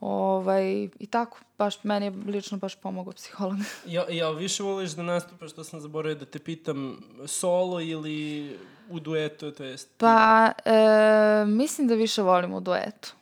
[0.00, 3.56] Ovaj, I tako, baš, meni je lično baš pomogao psiholog.
[3.86, 8.50] ja, ja više voliš da nastupaš, što sam zaboravio da te pitam, solo ili
[8.90, 9.88] u duetu, to jest?
[9.96, 13.14] Pa, e, mislim da više volim u duetu.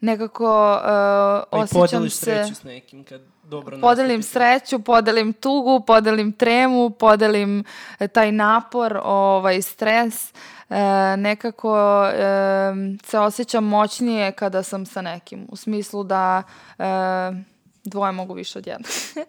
[0.00, 1.74] Nekako e, osjećam se...
[1.74, 4.32] Pa i podeliš sreću s nekim kad dobro Podelim nastupite.
[4.32, 7.64] sreću, podelim tugu, podelim tremu, podelim
[7.98, 10.30] e, taj napor, ovaj, stres.
[10.30, 10.32] E,
[11.16, 12.72] nekako e,
[13.04, 15.46] se osjećam moćnije kada sam sa nekim.
[15.48, 16.42] U smislu da
[16.78, 16.84] e,
[17.84, 18.90] dvoje mogu više od jednog.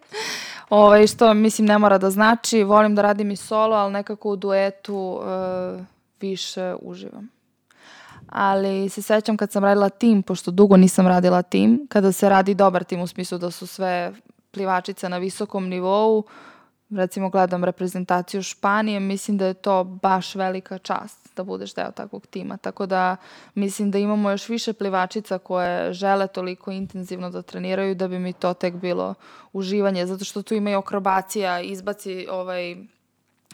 [0.70, 2.64] ovaj, što mislim ne mora da znači.
[2.64, 5.84] Volim da radim i solo, ali nekako u duetu e,
[6.20, 7.34] više uživam
[8.36, 12.54] ali se sećam kad sam radila tim, pošto dugo nisam radila tim, kada se radi
[12.54, 14.14] dobar tim u smislu da su sve
[14.52, 16.24] plivačice na visokom nivou,
[16.96, 22.28] recimo gledam reprezentaciju Španije, mislim da je to baš velika čast da budeš deo takvog
[22.28, 22.58] tima.
[22.58, 23.16] Tako da
[23.56, 28.34] mislim da imamo još više plivačica koje žele toliko intenzivno da treniraju da bi mi
[28.34, 29.14] to tek bilo
[29.54, 32.76] uživanje, zato što tu ima i akrobacija, izbaci ovaj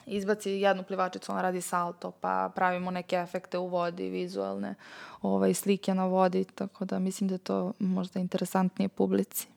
[0.05, 4.75] izbaci jednu plivačicu, ona radi salto, pa pravimo neke efekte u vodi, vizualne
[5.21, 9.47] ovaj, slike na vodi, tako da mislim da je to možda interesantnije publici.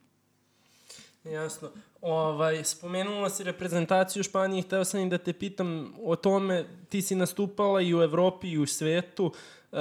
[1.25, 1.69] Jasno.
[2.03, 7.03] Ovaj, spomenula si reprezentaciju u Španiji, hteo sam i da te pitam o tome, ti
[7.03, 9.33] si nastupala i u Evropi i u svetu,
[9.73, 9.79] uh,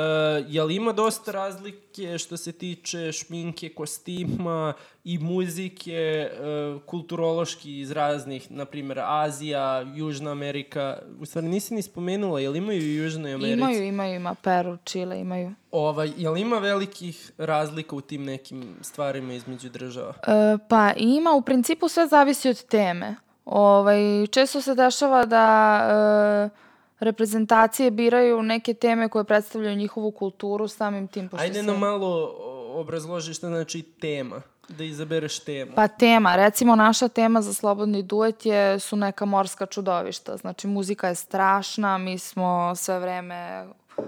[0.48, 4.74] jel ima dosta razlike što se tiče šminke, kostima
[5.04, 10.98] i muzike, uh, kulturološki iz raznih, na primjer, Azija, Južna Amerika.
[11.20, 13.54] U stvari nisi ni spomenula, jel imaju u Južnoj Americi?
[13.54, 15.54] Imaju, imaju, ima Peru, Čile, imaju.
[15.72, 20.10] Ovaj, jel ima velikih razlika u tim nekim stvarima između država?
[20.10, 23.16] Uh, pa ima, u principu sve zavisi od teme.
[23.46, 26.52] Ovaj, često se dešava da...
[26.54, 26.71] Uh,
[27.02, 31.30] reprezentacije biraju neke teme koje predstavljaju njihovu kulturu samim tim.
[31.30, 31.64] Pošto Ajde se...
[31.64, 32.36] nam malo
[32.74, 35.72] obrazloži šta znači tema da izabereš temu.
[35.76, 40.38] Pa tema, recimo naša tema za slobodni duet je, su neka morska čudovišta.
[40.38, 44.04] Znači muzika je strašna, mi smo sve vreme uh,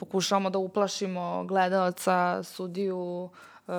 [0.00, 3.30] pokušavamo da uplašimo gledalca, sudiju,
[3.66, 3.74] uh,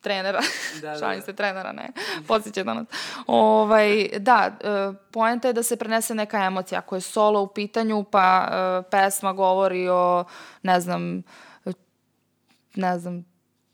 [0.00, 0.40] trenera,
[0.82, 0.98] da, da.
[0.98, 1.88] šalim se trenera, ne,
[2.28, 2.86] podsjeća da nas.
[3.26, 4.50] Ovaj, da,
[4.90, 6.78] uh, poenta je da se prenese neka emocija.
[6.78, 10.24] Ako je solo u pitanju, pa uh, pesma govori o,
[10.62, 11.22] ne znam,
[12.74, 13.24] ne znam,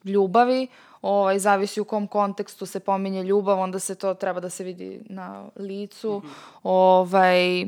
[0.05, 0.69] ljubavi,
[1.03, 5.01] ovaj, zavisi u kom kontekstu se pominje ljubav, onda se to treba da se vidi
[5.05, 6.23] na licu.
[6.25, 6.59] Mm -hmm.
[6.63, 7.67] ovaj,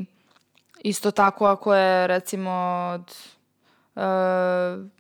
[0.81, 2.51] isto tako ako je recimo
[2.95, 3.15] od...
[3.95, 4.98] Uh.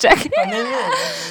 [0.00, 0.30] Čekaj.
[0.36, 0.88] Pa ne, ne, ne.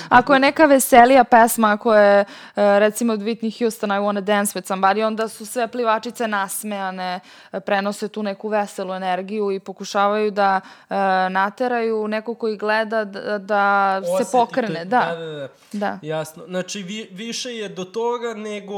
[0.10, 2.26] Ako je neka veselija pesma, ako je
[2.56, 7.20] recimo od Whitney Houston I Wanna Dance with Somebody, onda su sve plivačice nasmejane,
[7.66, 10.96] prenose tu neku veselu energiju i pokušavaju da uh,
[11.30, 14.86] nateraju neko koji gleda da, da se pokrene.
[14.86, 15.00] Da.
[15.00, 15.50] Da, da, da.
[15.72, 16.00] da.
[16.02, 16.44] Jasno.
[16.48, 18.76] Znači, vi, više je do toga nego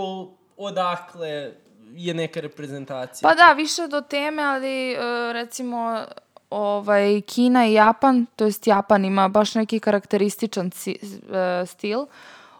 [0.57, 1.51] odakle
[1.93, 3.29] je neka reprezentacija.
[3.29, 4.97] Pa da, više do teme, ali
[5.33, 6.05] recimo
[6.49, 12.05] ovaj, Kina i Japan, to jest Japan ima baš neki karakterističan si, uh, stil.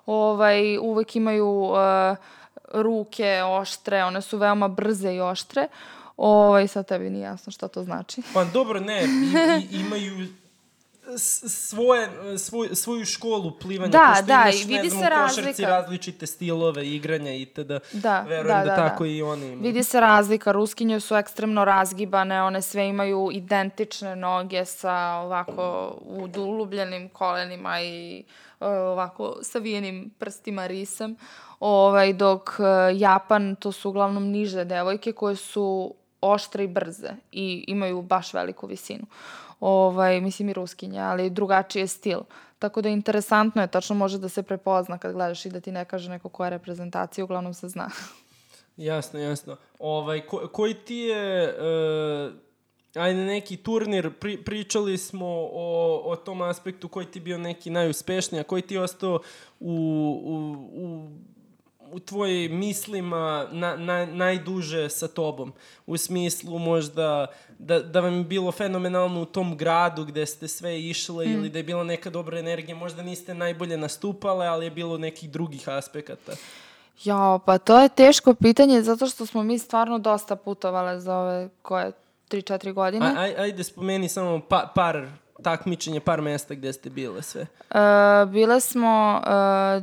[0.05, 1.77] Ovaj, uvek imaju uh,
[2.73, 5.67] ruke oštre, one su veoma brze i oštre.
[6.17, 8.21] Ovaj, sad tebi nije jasno šta to znači.
[8.33, 10.27] Pa dobro, ne, i, i, imaju
[11.17, 13.91] svoje, svoj, svoju školu plivanja.
[13.91, 15.69] Da, da, imaš, i vidi znam, se razlika.
[15.69, 17.79] različite stilove igranja i tada.
[17.91, 19.09] Da, Verujem da, da, da tako da.
[19.09, 19.61] i oni imaju.
[19.61, 20.51] Vidi se razlika.
[20.51, 28.23] Ruskinje su ekstremno razgibane, one sve imaju identične noge sa ovako udulubljenim kolenima i
[28.59, 31.15] e, ovako savijenim prstima risem.
[31.59, 32.63] Ovaj, dok e,
[32.97, 38.67] Japan, to su uglavnom niže devojke koje su oštre i brze i imaju baš veliku
[38.67, 39.05] visinu
[39.59, 42.19] ovaj, mislim i ruskinja, ali drugačiji je stil.
[42.59, 45.85] Tako da interesantno je, tačno može da se prepozna kad gledaš i da ti ne
[45.85, 47.89] kaže neko koja je reprezentacija, uglavnom se zna.
[48.77, 49.57] jasno, jasno.
[49.79, 51.55] Ovaj, ko, koji ti je...
[52.29, 52.49] Uh
[52.95, 58.39] ajde neki turnir, pri, pričali smo o, o tom aspektu koji ti bio neki najuspešniji,
[58.41, 59.19] a koji ti je ostao
[59.59, 59.73] u,
[60.23, 60.78] u,
[61.99, 65.53] u tvojim mislima na, na, najduže sa tobom?
[65.85, 67.27] U smislu možda
[67.59, 71.31] da, da vam je bilo fenomenalno u tom gradu gde ste sve išle mm.
[71.31, 75.29] ili da je bila neka dobra energija, možda niste najbolje nastupale, ali je bilo nekih
[75.29, 76.31] drugih aspekata.
[77.03, 81.49] Ja, pa to je teško pitanje zato što smo mi stvarno dosta putovale za ove
[81.61, 81.91] koje
[82.29, 83.13] 3-4 godine.
[83.17, 85.07] aj, ajde spomeni samo pa, par
[85.43, 87.41] takmičenje, par mesta gde ste bile sve?
[87.41, 87.47] Uh,
[88.31, 89.29] bile smo, uh,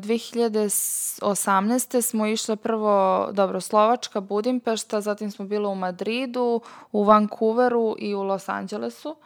[0.01, 2.03] 2018.
[2.03, 6.61] smo išle prvo, dobro, Slovačka, Budimpešta, zatim smo bile u Madridu,
[6.93, 9.17] u Vancouveru i u Los Angelesu.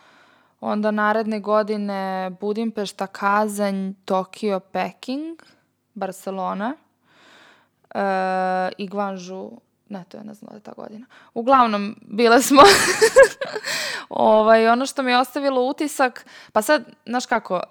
[0.60, 5.42] Onda naredne godine Budimpešta, Kazanj, Tokio, Peking,
[5.94, 6.74] Barcelona
[7.94, 8.00] uh,
[8.78, 11.06] i Guangzhou Ne, to je ne znam da je ta godina.
[11.34, 12.62] Uglavnom, bile smo...
[14.08, 17.62] ovaj, ono što mi je ostavilo utisak, pa sad, znaš kako, uh,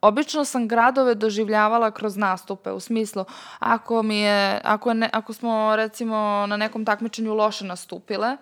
[0.00, 3.24] obično sam gradove doživljavala kroz nastupe, u smislu,
[3.58, 8.36] ako mi je, ako, ne, ako smo recimo na nekom takmičenju loše nastupile,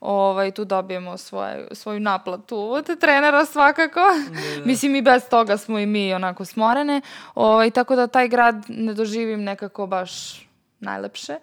[0.00, 4.00] ovaj, tu dobijemo svoje, svoju naplatu od trenera svakako.
[4.00, 4.62] Ne, ne.
[4.70, 7.00] Mislim i bez toga smo i mi onako smorene.
[7.34, 10.42] Ovaj, tako da taj grad ne doživim nekako baš
[10.80, 11.36] najlepše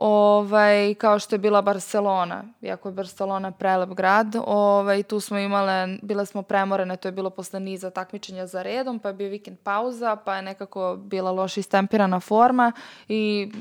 [0.00, 5.98] ovaj, kao što je bila Barcelona, iako je Barcelona prelep grad, ovaj, tu smo imale,
[6.02, 9.58] bile smo premorene, to je bilo posle niza takmičenja za redom, pa je bio vikend
[9.58, 12.72] pauza, pa je nekako bila loša istempirana forma
[13.08, 13.52] i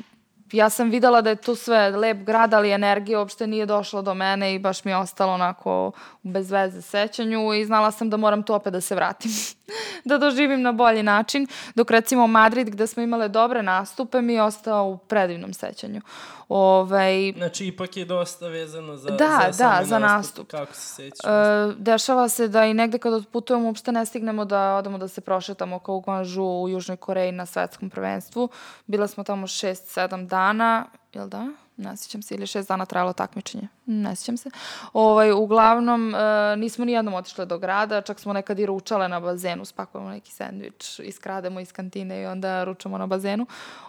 [0.52, 4.14] ja sam videla da je tu sve lep grad, ali energija uopšte nije došla do
[4.14, 5.92] mene i baš mi je ostalo onako
[6.24, 9.32] bez veze sećanju i znala sam da moram tu opet da se vratim.
[10.06, 14.44] da doživim na bolji način, dok recimo Madrid gde smo imale dobre nastupe mi je
[14.44, 16.02] ostao u predivnom sećanju.
[16.50, 20.48] Ovaj, znači, ipak je dosta vezano za, da, za da, za nastup.
[20.48, 21.26] Kako se sećaš?
[21.26, 25.22] E, dešava se da i negde kad odputujemo uopšte ne stignemo da odemo da se
[25.22, 28.50] prošetamo kao u Guangzhou u Južnoj Koreji na svetskom prvenstvu.
[28.88, 31.48] Bila smo tamo 6-7 dana, jel da?
[31.80, 34.50] Ne sjećam se, ili šest dana trajalo takmičenje, ne sjećam se.
[34.94, 39.20] Ovaj, uglavnom, e, nismo ni jednom otišle do grada, čak smo nekad i ručale na
[39.20, 43.46] bazenu, spakujemo neki sandvič, iskrademo iz kantine i onda ručamo na bazenu.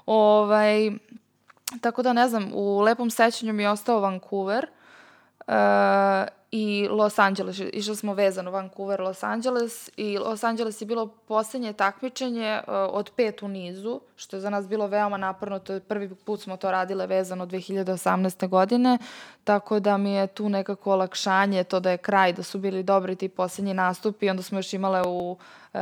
[0.06, 0.90] Ovaj,
[1.80, 4.66] tako da, ne znam, u lepom sećanju mi je ostao Vancouver,
[6.50, 7.60] i Los Angeles.
[7.72, 13.10] Išli smo vezano Vancouver, Los Angeles i Los Angeles je bilo poslednje takmičenje uh, od
[13.16, 15.58] pet u nizu, što je za nas bilo veoma naporno.
[15.58, 18.48] To je prvi put smo to radile vezano 2018.
[18.48, 18.98] godine,
[19.44, 23.16] tako da mi je tu nekako olakšanje to da je kraj, da su bili dobri
[23.16, 24.30] ti poslednji nastupi.
[24.30, 25.36] Onda smo još imale u
[25.74, 25.80] uh,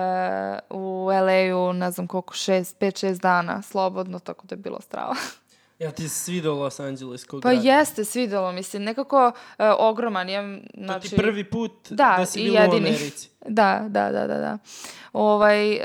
[0.70, 5.14] u LA-u, ne znam koliko, 5-6 dana slobodno, tako da je bilo strava.
[5.78, 7.64] Ja ti se svidao Los Angeles kog Pa grad?
[7.64, 8.78] jeste, svidelo mi se.
[8.78, 10.62] Nekako uh, ogroman je.
[10.74, 12.90] Znači, to ti prvi put da, da si bila jedini.
[12.90, 13.28] u Americi.
[13.48, 14.38] Da, da, da, da.
[14.38, 14.58] da.
[15.12, 15.80] Ovaj, uh,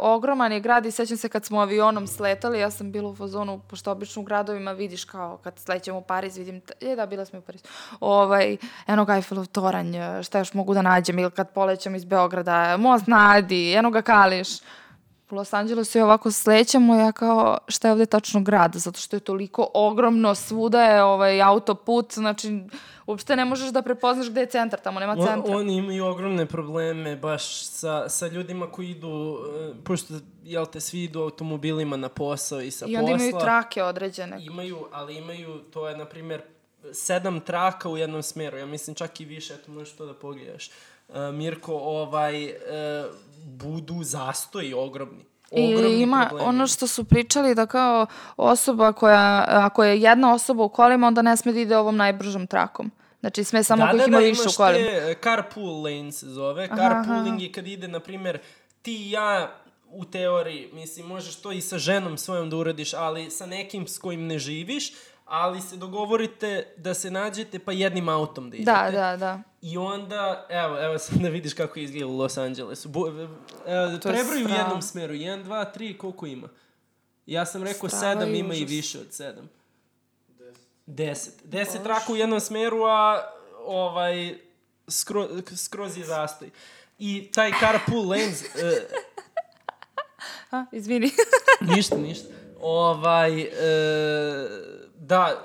[0.00, 3.60] ogroman je grad i sećam se kad smo avionom sletali, ja sam bila u fazonu,
[3.68, 7.38] pošto obično u gradovima vidiš kao kad slećemo u Pariz, vidim, je da, bila smo
[7.38, 7.62] u Pariz,
[8.00, 12.76] ovaj, eno ga Eiffelov toranj, šta još mogu da nađem, ili kad polećem iz Beograda,
[12.76, 14.48] most na Adi, eno ga Kališ,
[15.32, 19.16] u Los Angelesu i ovako slećemo, ja kao, šta je ovde tačno grad, zato što
[19.16, 22.60] je toliko ogromno, svuda je ovaj autoput, znači,
[23.06, 25.54] uopšte ne možeš da prepoznaš gde je centar, tamo nema centra.
[25.54, 30.14] On, oni imaju ogromne probleme baš sa, sa ljudima koji idu, uh, pošto,
[30.44, 32.92] jel te, svi idu automobilima na posao i sa posla.
[32.92, 33.26] I onda posla.
[33.26, 34.36] imaju trake određene.
[34.40, 36.42] Imaju, ali imaju, to je, na primjer,
[36.92, 40.70] sedam traka u jednom smeru, ja mislim čak i više, eto možeš to da pogledaš.
[41.12, 42.50] Uh, Mirko, ovaj, uh,
[43.44, 45.24] budu zastoji ogromni.
[45.50, 46.48] Ogromni I ima problemi.
[46.48, 51.22] ono što su pričali da kao osoba koja, ako je jedna osoba u kolima, onda
[51.22, 52.90] ne sme da ide ovom najbržom trakom.
[53.20, 54.84] Znači sve samo da, kojih da, ima da, više u kolima.
[54.84, 56.68] Da, da, imaš te carpool lane se zove.
[56.70, 57.42] Aha, Carpooling aha.
[57.42, 58.38] je kad ide, na primjer,
[58.82, 59.60] ti i ja
[59.92, 63.98] u teoriji, mislim, možeš to i sa ženom svojom da uradiš, ali sa nekim s
[63.98, 64.92] kojim ne živiš,
[65.30, 68.72] ali se dogovorite da se nađete pa jednim autom da, da idete.
[68.72, 69.42] Da, da, da.
[69.62, 72.88] I onda, evo, evo sad da vidiš kako izgleda u Los Angelesu.
[72.88, 75.14] Bo, evo, prebroj u jednom smeru.
[75.14, 76.48] 1, 2, 3, koliko ima?
[77.26, 79.32] Ja sam rekao 7, ima i više od 7.
[80.86, 81.28] 10.
[81.44, 83.30] 10 traka u jednom smeru, a
[83.64, 84.38] ovaj,
[84.88, 86.50] skro, skroz je zastoj.
[86.98, 88.42] I taj carpool lanes...
[88.44, 88.48] uh,
[90.50, 91.10] a, izvini.
[91.76, 92.28] ništa, ništa.
[92.60, 95.44] Ovaj, uh, da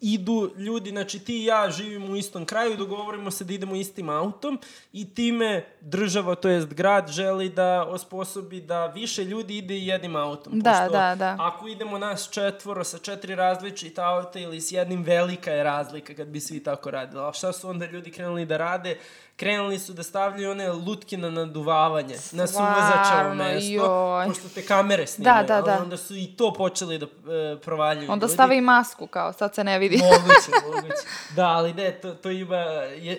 [0.00, 4.08] idu ljudi, znači ti i ja živimo u istom kraju, dogovorimo se da idemo istim
[4.08, 4.58] autom
[4.92, 10.60] i time država, to jest grad, želi da osposobi da više ljudi ide jednim autom.
[10.60, 11.36] Da, Pošto da, da.
[11.38, 16.28] Ako idemo nas četvoro sa četiri različita auta ili s jednim velika je razlika kad
[16.28, 17.22] bi svi tako radili.
[17.22, 18.98] A šta su onda ljudi krenuli da rade?
[19.36, 24.26] Krenuli su da stavljaju one lutke na naduvavanje, na suvezačevo mesto, joj.
[24.26, 25.82] pošto te kamere snimaju, da, da, da.
[25.82, 28.12] onda su i to počeli da e, provaljuju.
[28.12, 29.96] Onda stave i masku, kao, sad se ne vidi.
[29.96, 31.06] Moguće, moguće.
[31.36, 32.56] Da, ali ne, to, to ima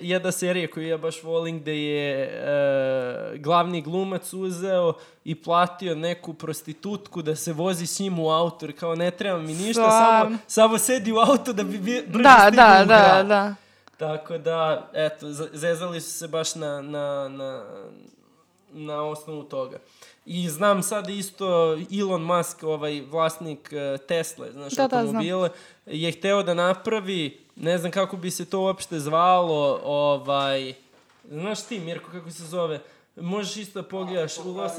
[0.01, 6.33] jedna serija koju ja baš volim, gde je e, glavni glumac uzeo i platio neku
[6.33, 10.77] prostitutku da se vozi s njim u auto, kao ne treba mi ništa, samo, samo
[10.77, 13.55] sedi u auto da bi brže da, da, da, da, da.
[13.97, 17.65] Tako da, eto, zezali su se baš na, na, na,
[18.71, 19.77] na osnovu toga.
[20.25, 25.49] I znam sad isto Elon Musk, ovaj vlasnik uh, Tesla, znaš, da, automobile,
[25.85, 30.73] da, je hteo da napravi, ne znam kako bi se to uopšte zvalo, ovaj,
[31.29, 32.79] znaš ti Mirko kako se zove,
[33.15, 34.71] možeš isto da pogledaš u Los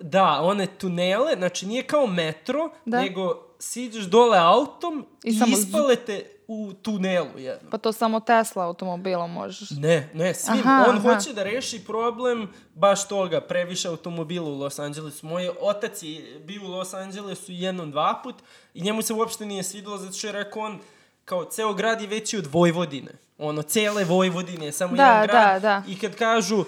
[0.00, 3.00] Da, one tunele, znači nije kao metro, da.
[3.00, 7.70] nego siđeš dole autom i, i ispalete u tunelu jedno.
[7.70, 9.70] Pa to samo Tesla automobilom možeš.
[9.70, 10.58] Ne, ne, svim.
[10.58, 11.14] Aha, On aha.
[11.14, 15.26] hoće da reši problem baš toga, previše automobila u Los Angelesu.
[15.26, 18.34] Moj otac je bio u Los Angelesu jednom, dva put
[18.74, 20.78] i njemu se uopšte nije svidilo zato što je rekao on
[21.24, 23.10] kao ceo grad je veći od Vojvodine.
[23.38, 25.62] Ono, cele Vojvodine, samo da, jedan grad.
[25.62, 25.82] Da, da.
[25.92, 26.64] I kad kažu, e,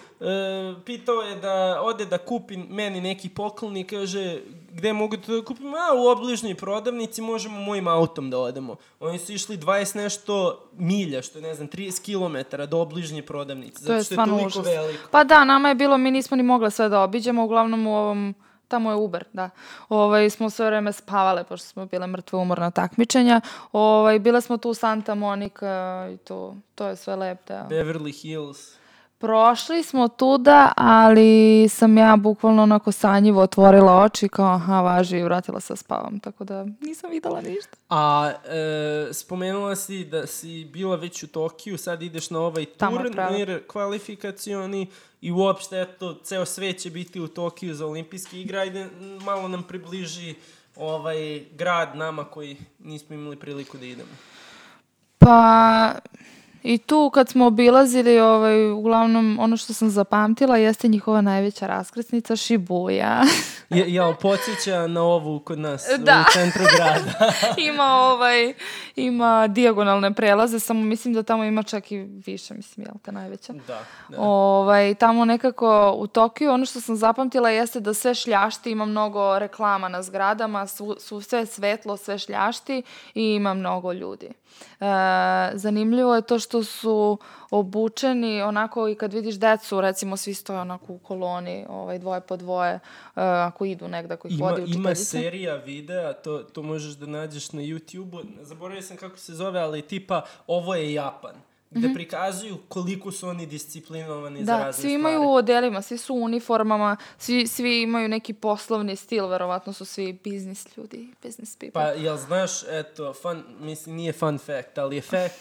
[0.85, 4.39] pitao je da ode da kupi meni neki poklon i kaže,
[4.77, 5.74] gde mogu da kupim?
[5.74, 8.77] A, u obližnjoj prodavnici možemo mojim autom da odemo.
[9.01, 13.79] Oni su išli 20 nešto milja, što je, ne znam, 30 km do obližnje prodavnice.
[13.79, 14.66] To zato što je, toliko užas.
[14.66, 15.09] veliko.
[15.11, 18.35] Pa da, nama je bilo, mi nismo ni mogli sve da obiđemo, uglavnom u ovom
[18.68, 19.51] tamo je Uber, da.
[19.89, 23.41] Ovaj, smo sve vreme spavale, pošto smo bile mrtve umorna takmičenja.
[23.72, 27.66] Ovaj, bile smo tu u Santa Monica i to, to je sve lep da.
[27.70, 28.77] Beverly Hills.
[29.19, 35.23] Prošli smo tuda, ali sam ja bukvalno onako sanjivo otvorila oči kao aha, važi i
[35.23, 37.77] vratila se da spavam, tako da nisam videla ništa.
[37.89, 43.62] A e, spomenula si da si bila već u Tokiju, sad ideš na ovaj turnir
[43.67, 44.87] kvalifikacioni
[45.21, 48.89] i uopšte, eto, ceo svet će biti u Tokiju za olimpijski igra, ajde
[49.25, 50.35] malo nam približi
[50.77, 54.11] ovaj grad nama koji nismo imali priliku da idemo.
[55.19, 55.93] Pa,
[56.67, 62.37] I tu kad smo obilazili, ovaj, uglavnom ono što sam zapamtila jeste njihova najveća raskrsnica
[62.37, 63.23] Shibuya.
[63.71, 66.25] Je, jel, podsjeća na ovu kod nas da.
[66.29, 67.33] u centru grada.
[67.73, 68.55] ima, ovaj,
[68.97, 73.53] ima dijagonalne prelaze, samo mislim da tamo ima čak i više, mislim, jel te najveća?
[73.53, 73.81] Da.
[74.09, 74.21] da.
[74.21, 79.39] Ovaj, tamo nekako u Tokiju, ono što sam zapamtila jeste da sve šljašti, ima mnogo
[79.39, 82.83] reklama na zgradama, su, su sve svetlo, sve šljašti
[83.14, 84.31] i ima mnogo ljudi.
[84.81, 84.87] E,
[85.55, 87.19] zanimljivo je to što su
[87.51, 92.37] obučeni onako i kad vidiš decu, recimo svi stoje onako u koloni, ovaj, dvoje po
[92.37, 92.81] dvoje, e,
[93.23, 94.89] ako idu negde, ako ih ima, vodi učiteljica.
[94.89, 99.61] Ima serija videa, to, to možeš da nađeš na YouTube-u, zaboravio sam kako se zove,
[99.61, 101.35] ali tipa ovo je Japan
[101.71, 101.95] gde mm -hmm.
[101.95, 104.83] prikazuju koliko su oni disciplinovani da, za razne stvari.
[104.83, 109.27] Da, svi imaju u odelima, svi su u uniformama, svi, svi imaju neki poslovni stil,
[109.27, 111.83] verovatno su svi biznis ljudi, business people.
[111.83, 115.35] Pa, jel znaš, eto, fun, mislim, nije fun fact, ali je fact,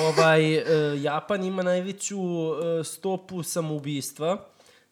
[0.00, 0.64] ovaj, uh,
[1.02, 4.44] Japan ima najveću uh, stopu samoubistva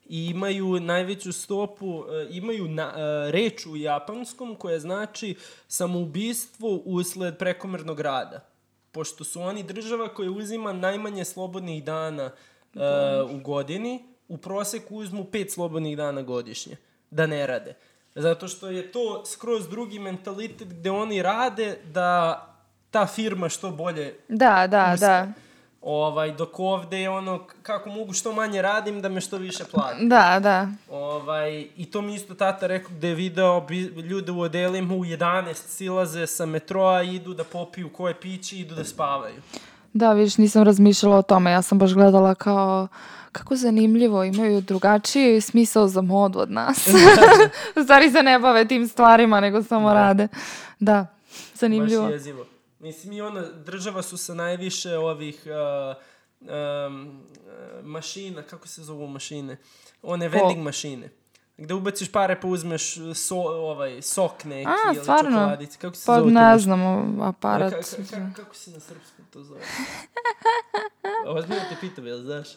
[0.09, 5.35] i imaju najveću stopu, uh, imaju na, uh, reč u japanskom koja znači
[5.69, 8.57] samoubistvo usled prekomernog rada
[8.97, 12.31] pošto su oni država koja uzima najmanje slobodnih dana
[12.75, 12.81] uh,
[13.31, 16.77] u godini, u proseku uzmu pet slobodnih dana godišnje,
[17.11, 17.75] da ne rade.
[18.15, 22.13] Zato što je to skroz drugi mentalitet gde oni rade da
[22.97, 25.07] ta firma što bolje Da, da, uspe.
[25.07, 25.29] da.
[25.83, 30.07] Ovaj, dok ovde je ono, kako mogu što manje radim da me što više plati.
[30.07, 30.69] Da, da.
[30.91, 35.05] Ovaj, I to mi isto tata rekao gde je video bi, ljude u odelima u
[35.05, 39.35] 11 silaze sa metroa idu da popiju koje piće i idu da spavaju.
[39.93, 41.51] Da, vidiš, nisam razmišljala o tome.
[41.51, 42.89] Ja sam baš gledala kao
[43.33, 46.89] kako zanimljivo, imaju drugačiji smisao za modu od nas.
[47.77, 49.95] u stvari se ne bave tim stvarima, nego samo da.
[49.95, 50.29] rade.
[50.81, 51.07] Da,
[51.55, 52.03] zanimljivo.
[52.05, 52.45] Baš jezivo.
[52.87, 55.97] Mislim i ona, država su sa najviše ovih uh,
[56.41, 57.23] um,
[57.83, 59.57] mašina, kako se zovu mašine?
[60.03, 61.09] One vending mašine.
[61.57, 65.31] Gde ubaciš pare pa uzmeš so, ovaj, sok neki A, ili stvarno?
[65.31, 65.79] čokoladice.
[65.79, 67.73] Kako se pa zove ne znam, aparat.
[67.73, 69.61] Ka, ka, ka, kako se na srpskom to zove?
[71.37, 72.49] Ozbiljno te pitam, jel znaš?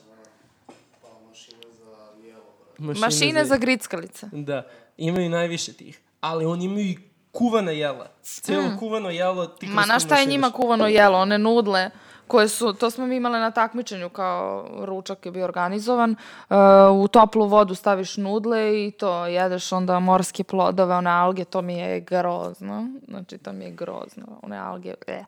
[2.78, 4.28] Mašine, Mašine za, za grickalice.
[4.32, 4.68] Da,
[4.98, 6.02] imaju najviše tih.
[6.22, 8.08] Ali oni imaju i kuvana jela.
[8.24, 8.78] Celo mm.
[8.80, 11.18] kuvano jelo ti Ma na šta je njima kuvano jelo?
[11.18, 11.90] One nudle
[12.30, 16.16] koje su, to smo mi imale na takmičenju kao ručak je bio organizovan,
[16.50, 16.56] uh,
[17.04, 21.78] u toplu vodu staviš nudle i to jedeš onda morske plodove, one alge, to mi
[21.78, 22.88] je grozno.
[23.08, 24.26] Znači, to mi je grozno.
[24.42, 25.24] One alge, e.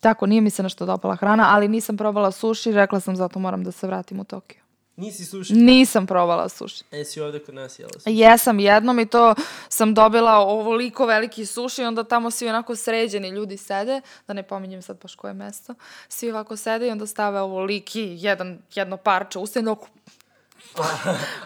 [0.00, 3.64] Tako, nije mi se nešto dopala hrana, ali nisam probala suši, rekla sam zato moram
[3.64, 4.65] da se vratim u Tokio.
[4.96, 5.54] Nisi suši?
[5.54, 6.84] Nisam probala suši.
[6.90, 8.16] E, si ovde kod nas jela suši?
[8.16, 9.34] Jesam jednom i to
[9.68, 14.42] sam dobila ovoliko veliki suši i onda tamo svi onako sređeni ljudi sede, da ne
[14.42, 15.74] pominjem sad baš koje mesto,
[16.08, 19.76] svi ovako sede i onda stave ovoliki jedan, jedno parče u senu,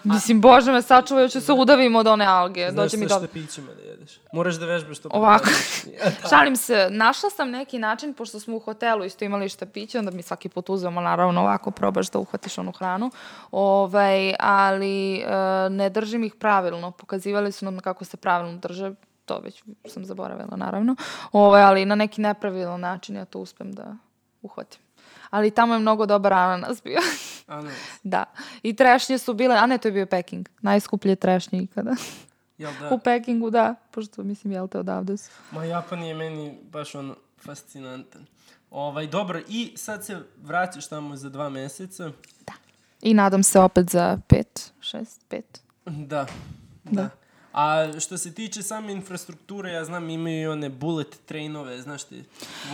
[0.05, 2.71] Mislim, bože me sačuvaj, ću se udavim od one alge.
[2.71, 4.21] Znaš mi sa pićima da jedeš.
[4.33, 5.09] Moraš da vežbaš to.
[5.12, 5.49] Ovako.
[6.31, 10.23] Šalim se, našla sam neki način, pošto smo u hotelu isto imali štapiće, onda mi
[10.23, 13.11] svaki put uzmemo, naravno, ovako probaš da uhvatiš onu hranu.
[13.51, 15.27] Ovaj, ali e,
[15.71, 16.91] ne držim ih pravilno.
[16.91, 18.93] Pokazivali su nam kako se pravilno drže
[19.25, 20.97] to već sam zaboravila, naravno.
[21.33, 23.97] Ovaj, ali na neki nepravilan način ja to uspem da
[24.43, 24.81] uhvatim
[25.31, 26.99] ali tamo je mnogo dobar ananas bio.
[27.51, 27.76] Ananas?
[28.03, 28.24] da.
[28.62, 30.48] I trešnje su bile, a ne, to je bio Peking.
[30.62, 31.94] Najskuplje trešnje ikada.
[32.59, 32.94] Jel da?
[32.94, 33.74] U Pekingu, da.
[33.90, 35.30] Pošto, mislim, jel te odavde su.
[35.51, 38.26] Ma, Japan je meni baš ono fascinantan.
[38.70, 42.12] Ovaj, dobro, i sad se vraćaš tamo za dva meseca.
[42.46, 42.53] Da.
[43.03, 45.61] I nadam se opet za pet, šest, pet.
[45.86, 46.26] Da.
[46.84, 47.03] Da.
[47.03, 47.11] da.
[47.53, 52.24] A što se tiče same infrastrukture, ja znam imaju i one bullet trainove, znaš ti,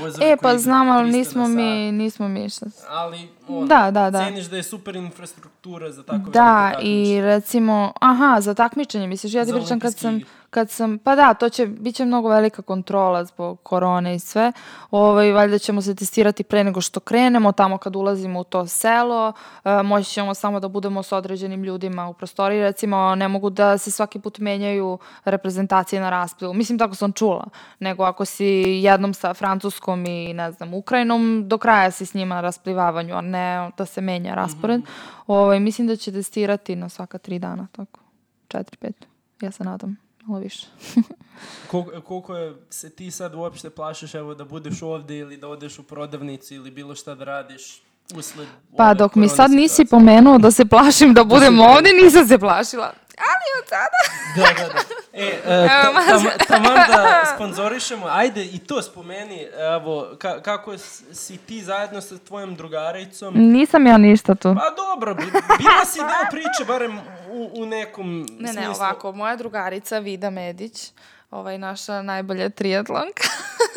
[0.00, 2.66] vozove E, pa znam, ali nismo mi, nismo mi šta.
[2.88, 4.24] Ali, ono, da, da, da.
[4.24, 9.44] ceniš da je super infrastruktura za tako Da, i recimo, aha, za takmičenje, misliš, ja
[9.44, 10.20] ti pričam kad sam,
[10.50, 14.52] kad sam, pa da, to će, bit će mnogo velika kontrola zbog korone i sve.
[14.90, 19.32] Ovaj, valjda ćemo se testirati pre nego što krenemo, tamo kad ulazimo u to selo,
[19.64, 23.78] e, moći ćemo samo da budemo sa određenim ljudima u prostoriji, recimo ne mogu da
[23.78, 26.54] se svaki put menjaju reprezentacije na raspilu.
[26.54, 27.44] Mislim, tako sam čula.
[27.78, 28.46] Nego ako si
[28.82, 33.20] jednom sa Francuskom i, ne znam, Ukrajinom, do kraja si s njima na rasplivavanju, a
[33.20, 34.80] ne da se menja raspored.
[34.80, 35.22] Mm -hmm.
[35.26, 38.00] ovaj, mislim da će testirati na svaka tri dana, tako.
[38.48, 39.06] Četiri, pet.
[39.40, 40.66] Ja se nadam malo više.
[41.70, 45.78] koliko, koliko je, se ti sad uopšte plašiš evo da budeš ovde ili da odeš
[45.78, 47.82] u prodavnicu ili bilo šta da radiš
[48.14, 52.38] usled Pa dok mi sad nisi pomenuo da se plašim da budem ovde, nisam se
[52.38, 52.92] plašila.
[53.18, 53.98] Ali od sada...
[54.36, 54.80] da, da, da.
[55.12, 59.46] E, uh, tam, taman da sponzorišemo, ajde i to spomeni,
[59.76, 60.78] evo, ka, kako
[61.12, 63.34] si ti zajedno sa tvojom drugaricom?
[63.36, 64.54] Nisam ja ništa tu.
[64.54, 67.00] Pa dobro, bila si deo priče, barem
[67.30, 68.54] u, u nekom ne, smislu.
[68.54, 70.92] Ne, ne, ovako, moja drugarica Vida Medić,
[71.30, 73.28] ovaj, naša najbolja triatlonka.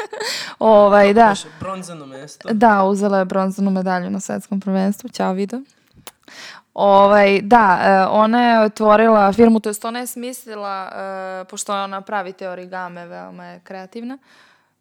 [0.60, 1.36] ovaj, da.
[1.60, 2.50] Bronzano mesto.
[2.52, 5.10] Da, uzela je bronzanu medalju na svetskom prvenstvu.
[5.10, 5.62] Ćao, Vida.
[6.74, 10.92] Ovaj, da, e, ona je otvorila firmu, to jest ona je smislila,
[11.42, 14.18] e, pošto ona pravi te origame, veoma je kreativna,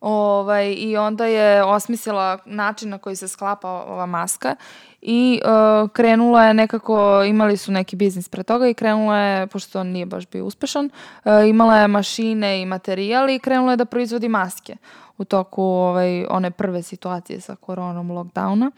[0.00, 4.56] ovaj, i onda je osmislila način na koji se sklapa ova maska
[5.02, 9.80] i uh, krenula je nekako, imali su neki biznis pre toga i krenula je, pošto
[9.80, 10.90] on nije baš bio uspešan,
[11.24, 14.76] uh, imala je mašine i materijal i krenula je da proizvodi maske
[15.18, 18.70] u toku ovaj, one prve situacije sa koronom lockdowna.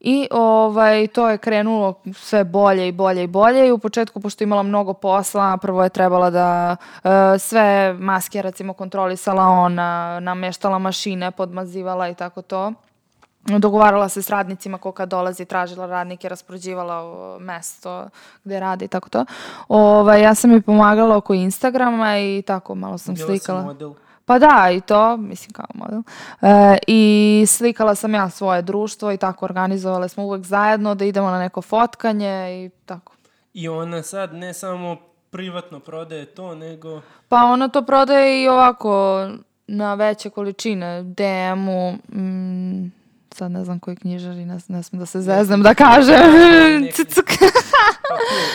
[0.00, 4.44] I ovaj, to je krenulo sve bolje i bolje i bolje i u početku, pošto
[4.44, 11.30] imala mnogo posla, prvo je trebala da uh, sve maske recimo kontrolisala ona, nameštala mašine,
[11.30, 12.72] podmazivala i tako to
[13.58, 18.08] dogovarala se s radnicima ko kad dolazi, tražila radnike, raspoređivala mesto
[18.44, 19.24] gde radi i tako to.
[19.68, 23.60] Ovaj, ja sam mi pomagala oko Instagrama i tako malo sam Bila slikala.
[23.60, 23.92] si model.
[24.28, 26.02] Pa da, i to, mislim kao model.
[26.42, 31.30] E, I slikala sam ja svoje društvo i tako organizovali smo uvek zajedno da idemo
[31.30, 33.12] na neko fotkanje i tako.
[33.54, 34.96] I ona sad ne samo
[35.30, 37.00] privatno prodaje to, nego...
[37.28, 39.26] Pa ona to prodaje i ovako
[39.66, 42.92] na veće količine, DM-u, mm,
[43.38, 46.14] sad ne znam koji knjižari, ne, ne smem da se zeznem da kažem.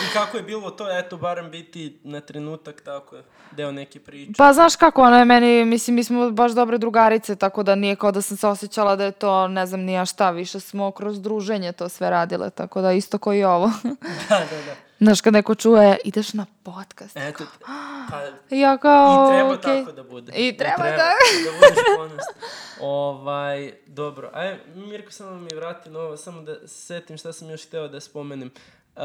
[0.04, 3.16] I kako je bilo to, eto, barem biti na trenutak tako
[3.50, 4.32] deo neke priče?
[4.38, 7.96] Pa znaš kako, ona je meni, mislim, mi smo baš dobre drugarice, tako da nije
[7.96, 11.20] kao da sam se osjećala da je to, ne znam, nija šta, više smo kroz
[11.20, 13.66] druženje to sve radile, tako da isto koji i ovo.
[14.28, 14.83] da, da, da.
[15.04, 17.16] Znaš, kad neko čuje, ideš na podcast.
[17.16, 18.20] Eto, pa...
[18.56, 19.80] Ja kao, I treba okay.
[19.80, 20.32] tako da bude.
[20.36, 21.10] I treba, treba da.
[21.44, 22.32] da budeš ponosna.
[22.80, 24.30] Ovaj, dobro.
[24.32, 27.88] Aj, Mirko, samo mi vrati na ovo, samo da se setim šta sam još hteo
[27.88, 28.50] da spomenem.
[28.96, 29.02] Uh,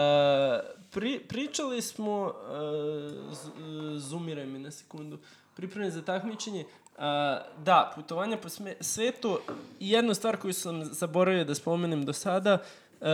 [0.91, 2.33] pri, pričali smo, uh,
[3.33, 3.49] z,
[3.97, 5.19] zoomiraj mi na sekundu,
[5.55, 6.65] pripremljeni za takmičenje,
[6.99, 7.05] Uh,
[7.63, 8.49] da, putovanja po
[8.81, 9.39] svetu
[9.79, 12.57] i jednu stvar koju sam zaboravio da spomenem do sada,
[13.01, 13.07] uh,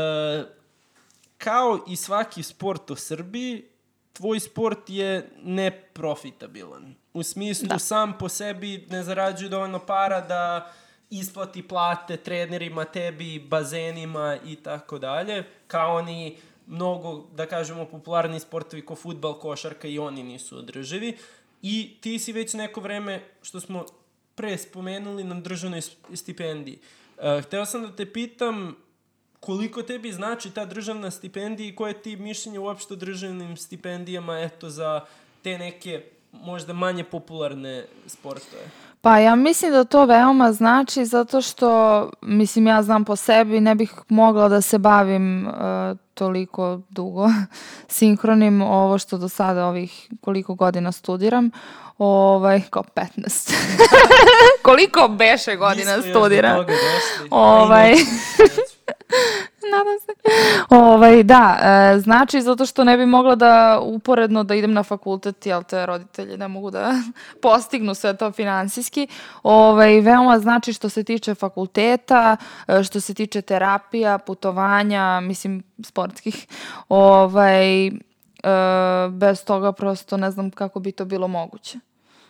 [1.37, 3.65] kao i svaki sport u Srbiji,
[4.13, 6.95] tvoj sport je neprofitabilan.
[7.13, 7.79] U smislu da.
[7.79, 10.73] sam po sebi ne zarađuje dovoljno para da
[11.09, 18.85] isplati plate trenerima, tebi, bazenima i tako dalje, kao oni mnogo, da kažemo, popularni sportovi
[18.85, 21.17] ko futbal, košarka i oni nisu održivi.
[21.61, 23.85] I ti si već neko vreme, što smo
[24.35, 25.81] pre spomenuli, na državnoj
[26.13, 26.79] stipendiji.
[27.17, 28.75] Uh, hteo sam da te pitam,
[29.45, 34.69] koliko tebi znači ta državna stipendija i koje ti mišljenje uopšte o državnim stipendijama eto
[34.69, 35.01] za
[35.43, 38.63] te neke možda manje popularne sportove?
[39.01, 43.75] Pa ja mislim da to veoma znači zato što, mislim ja znam po sebi, ne
[43.75, 45.53] bih mogla da se bavim uh,
[46.13, 47.27] toliko dugo
[47.87, 51.51] sinhronim ovo što do sada ovih koliko godina studiram,
[51.97, 53.53] ovaj, kao 15.
[54.65, 56.65] koliko beše godina studiram?
[57.31, 57.93] Ovaj,
[59.73, 60.11] Nadam se.
[60.69, 65.45] Ovaj, da, e, znači zato što ne bi mogla da uporedno da idem na fakultet,
[65.45, 66.91] jel te roditelji ne mogu da
[67.41, 69.07] postignu sve to finansijski.
[69.43, 72.37] Ovaj, veoma znači što se tiče fakulteta,
[72.67, 76.47] e, što se tiče terapija, putovanja, mislim sportskih.
[76.89, 77.91] Ovaj, e,
[79.11, 81.79] bez toga prosto ne znam kako bi to bilo moguće.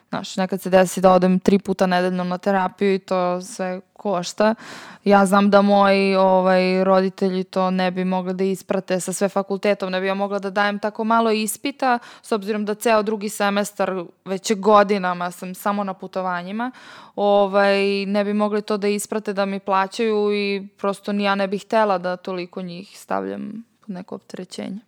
[0.09, 4.55] Znaš, nekad se desi da odem tri puta nedeljno na terapiju i to sve košta.
[5.03, 9.91] Ja znam da moji ovaj, roditelji to ne bi mogli da isprate sa sve fakultetom,
[9.91, 14.03] ne bi ja mogla da dajem tako malo ispita, s obzirom da ceo drugi semestar
[14.25, 16.71] već godinama sam samo na putovanjima,
[17.15, 21.47] ovaj, ne bi mogli to da isprate da mi plaćaju i prosto ni ja ne
[21.47, 24.79] bih htela da toliko njih stavljam pod neko opterećenje.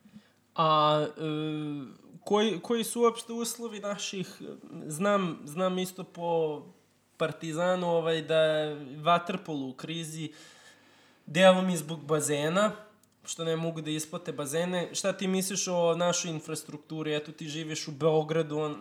[0.55, 4.41] A e koji, koji su uopšte uslovi naših,
[4.87, 6.61] znam, znam isto po
[7.17, 10.31] Partizanu ovaj, da je Vatrpolu u krizi
[11.25, 12.71] delom i zbog bazena,
[13.27, 14.89] što ne mogu da isplate bazene.
[14.93, 17.15] Šta ti misliš o našoj infrastrukturi?
[17.15, 18.75] Eto, ti živiš u Beogradu,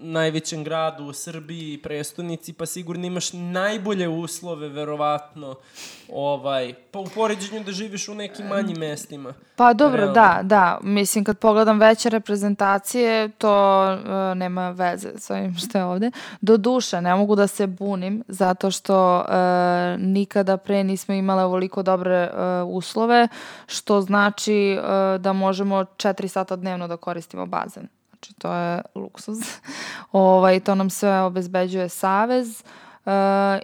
[0.00, 5.54] najvećem gradu u Srbiji, prestonici, pa sigurno imaš najbolje uslove, verovatno,
[6.12, 9.34] ovaj, pa u poređenju da živiš u nekim manjim mestima.
[9.56, 10.14] Pa dobro, Realno.
[10.14, 10.78] da, da.
[10.82, 16.10] Mislim, kad pogledam veće reprezentacije, to uh, nema veze sa ovim što je ovde.
[16.40, 19.24] Do duše, ne mogu da se bunim, zato što uh,
[20.00, 23.28] nikada pre nismo imale ovoliko dobre uh, uslove,
[23.66, 27.88] što znači uh, da možemo 4 sata dnevno da koristimo bazen.
[28.10, 29.38] Znači, to je luksuz.
[30.12, 32.62] ovaj, to nam sve obezbeđuje Savez.
[33.04, 33.12] Uh,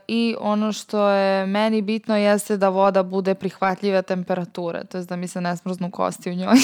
[0.08, 5.16] I ono što je meni bitno jeste da voda bude prihvatljive temperature, to je da
[5.16, 6.56] mi se ne smrznu kosti u njoj,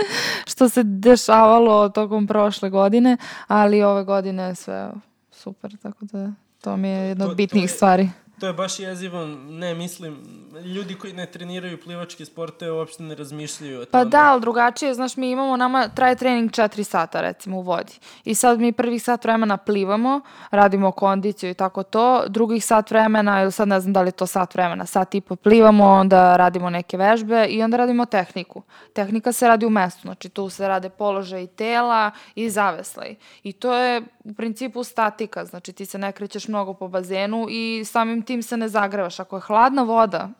[0.50, 4.90] što se dešavalo tokom prošle godine, ali ove godine je sve
[5.30, 8.08] super, tako da to mi je jedna od bitnijih stvari.
[8.40, 10.16] To je baš jezivo, ne mislim,
[10.64, 13.90] ljudi koji ne treniraju plivačke sportove uopšte ne razmišljaju o tome.
[13.90, 17.92] Pa da, ali drugačije, znaš, mi imamo, nama traje trening 4 sata recimo u vodi.
[18.24, 20.20] I sad mi prvih sat vremena plivamo,
[20.50, 24.12] radimo kondiciju i tako to, drugih sat vremena, ili sad ne znam da li je
[24.12, 28.62] to sat vremena, sat i po plivamo, onda radimo neke vežbe i onda radimo tehniku.
[28.92, 33.14] Tehnika se radi u mestu, znači tu se rade položaj tela i zaveslaj.
[33.42, 37.84] I to je u principu statika, znači ti se ne krećeš mnogo po bazenu i
[37.84, 39.20] samim tim se ne zagrevaš.
[39.20, 40.30] Ako je hladna voda,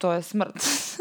[0.00, 0.54] to je smrt.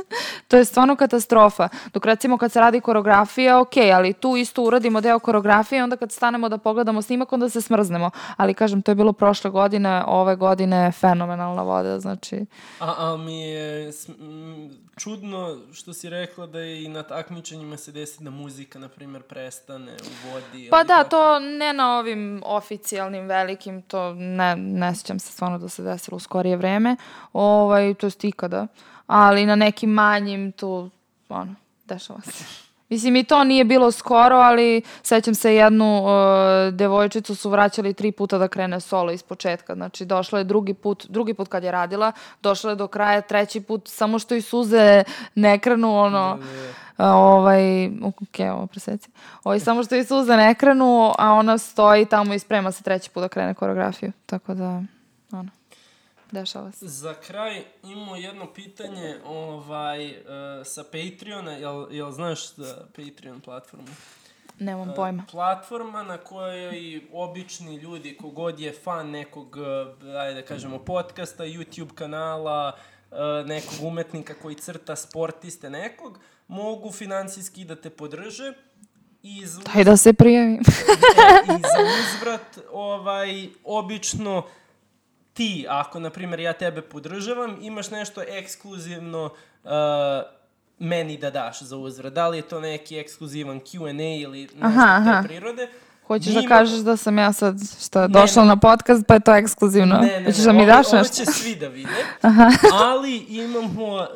[0.48, 1.70] to je stvarno katastrofa.
[1.94, 6.12] Dok recimo kad se radi koreografija, ok, ali tu isto uradimo deo koreografije, onda kad
[6.12, 8.12] stanemo da pogledamo snimak, onda se smrznemo.
[8.38, 12.46] Ali kažem, to je bilo prošle godine, ove godine fenomenalna voda, znači...
[12.80, 13.92] A, a mi je
[14.98, 19.24] čudno što si rekla da je i na takmičenjima se desi da muzika, na primjer,
[19.24, 20.68] prestane u vodi.
[20.72, 21.10] Pa da, tako.
[21.10, 26.18] to ne na ovim oficijalnim velikim, to ne, ne sjećam se stvarno da se desilo
[26.18, 26.96] u skorije vreme,
[27.34, 28.68] ovaj, to je ikada,
[29.10, 30.90] ali na nekim manjim tu,
[31.30, 31.56] ono,
[31.86, 32.44] dešava se.
[32.90, 36.10] Mislim, i to nije bilo skoro, ali sećam se jednu uh,
[36.74, 39.76] devojčicu su vraćali tri puta da krene solo iz početka.
[39.76, 43.62] Znači, došla je drugi put, drugi put kad je radila, došla je do kraja, treći
[43.62, 45.04] put, samo što i suze
[45.36, 46.70] ne krenu, ono, ne, ne.
[46.70, 49.10] Uh, ovaj, ok, ovo preseci.
[49.44, 53.10] Ovaj, samo što i suze ne krenu, a ona stoji tamo i sprema se treći
[53.10, 54.12] put da krene koreografiju.
[54.26, 54.82] Tako da,
[55.32, 55.59] ono.
[56.32, 56.88] Dešava se.
[56.88, 60.16] Za kraj imamo jedno pitanje ovaj, uh,
[60.66, 61.52] sa Patreona.
[61.52, 63.88] Jel, jel znaš za Patreon platformu?
[64.60, 65.24] Nemam pojma.
[65.24, 69.58] Uh, platforma na kojoj obični ljudi, kogod je fan nekog,
[70.20, 72.74] ajde da kažemo, podcasta, YouTube kanala,
[73.12, 78.54] uh, nekog umetnika koji crta sportiste nekog, mogu finansijski da te podrže.
[79.24, 80.60] I za Daj da se prijavim.
[81.56, 84.44] I za uzvrat, ovaj, obično
[85.40, 89.26] ti, ako, na primjer, ja tebe podržavam, imaš nešto ekskluzivno
[89.64, 89.72] uh,
[90.80, 92.14] meni da daš za uzvrat.
[92.14, 95.68] Da li je to neki ekskluzivan Q&A ili nešto aha, te prirode.
[96.08, 99.36] Hoćeš da kažeš da sam ja sad šta, došla ne, na podcast pa je to
[99.36, 99.98] ekskluzivno?
[99.98, 100.98] Ne, ne, Hoćeš da mi daš nešto?
[100.98, 102.06] Ovo će svi da vide.
[102.22, 102.52] Aha.
[102.74, 104.08] Ali imamo uh,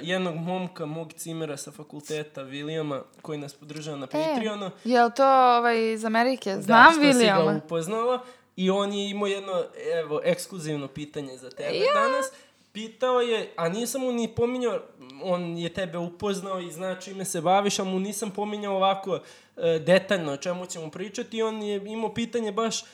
[0.00, 4.66] jednog momka, mog cimera sa fakulteta, Vilijama, koji nas podržava na e, Patreonu.
[4.66, 6.56] E, je li to ovaj, iz Amerike?
[6.60, 7.38] Znam da, Vilijama.
[7.38, 8.20] Da, što si ga upoznala.
[8.56, 11.94] I on je imao jedno, evo, ekskluzivno pitanje za tebe ja.
[11.94, 12.26] danas.
[12.72, 14.80] Pitao je, a nisam mu ni pominjao,
[15.22, 19.20] on je tebe upoznao i zna čime se baviš, a mu nisam pominjao ovako
[19.56, 21.42] e, detaljno o čemu ćemo pričati.
[21.42, 22.84] On je imao pitanje baš e,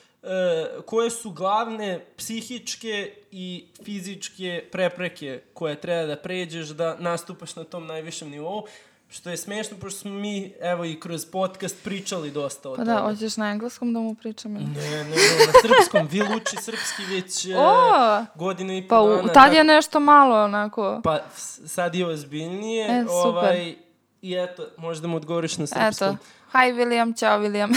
[0.86, 7.86] koje su glavne psihičke i fizičke prepreke koje treba da pređeš da nastupaš na tom
[7.86, 8.66] najvišem nivou.
[9.12, 12.84] Što je smešno, pošto smo mi, evo, i kroz podcast pričali dosta o pa da,
[12.84, 12.96] tome.
[12.96, 14.52] Pa da, hoćeš na engleskom da mu pričam?
[14.52, 16.06] Ne, ne, ne, na srpskom.
[16.10, 19.22] Vi luči srpski već o, uh, godinu i pa pol dana.
[19.22, 21.00] Pa tad je nešto malo, onako.
[21.04, 21.20] Pa
[21.66, 22.86] sad je ozbiljnije.
[22.86, 23.14] E, super.
[23.14, 23.74] Ovaj,
[24.22, 26.08] I eto, možda mu odgovoriš na srpskom.
[26.08, 26.16] Eto.
[26.52, 27.74] Hi, William, čao, William.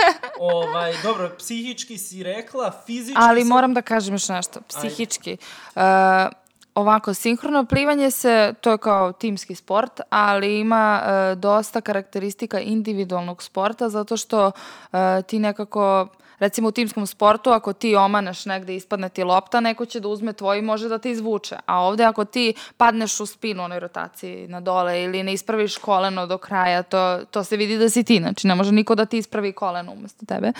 [0.54, 3.18] ovaj, dobro, psihički si rekla, fizički...
[3.20, 3.48] Ali sam...
[3.48, 4.60] moram da kažem još nešto.
[4.68, 5.36] Psihički.
[5.74, 6.26] Ajde.
[6.26, 6.41] Uh,
[6.74, 13.42] Ovako, sinhrono plivanje se, to je kao timski sport, ali ima e, dosta karakteristika individualnog
[13.42, 14.52] sporta, zato što
[14.92, 16.06] e, ti nekako,
[16.42, 20.32] recimo u timskom sportu, ako ti omaneš negde ispadne ti lopta, neko će da uzme
[20.32, 21.56] tvoj i može da te izvuče.
[21.66, 26.26] A ovde ako ti padneš u spinu onoj rotaciji na dole ili ne ispraviš koleno
[26.26, 29.18] do kraja, to, to se vidi da si ti, znači ne može niko da ti
[29.18, 30.52] ispravi koleno umesto tebe.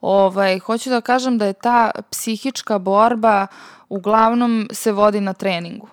[0.00, 3.46] Ovaj, hoću da kažem da je ta psihička borba
[3.88, 5.88] uglavnom se vodi na treningu.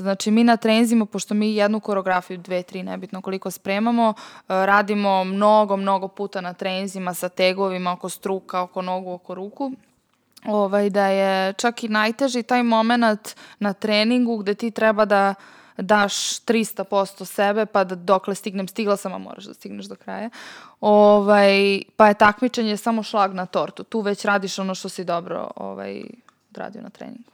[0.00, 5.24] Znači, mi na trenzima, pošto mi jednu koreografiju, dve, tri, nebitno koliko spremamo, e, radimo
[5.24, 9.72] mnogo, mnogo puta na trenzima sa tegovima oko struka, oko nogu, oko ruku,
[10.46, 15.34] ovaj, da je čak i najteži taj moment na treningu gde ti treba da
[15.76, 20.30] daš 300% sebe, pa da dokle stignem, stigla sam, a moraš da stigneš do kraja.
[20.80, 23.84] Ovaj, pa je takmičenje samo šlag na tortu.
[23.84, 26.02] Tu već radiš ono što si dobro ovaj,
[26.50, 27.30] odradio na treningu.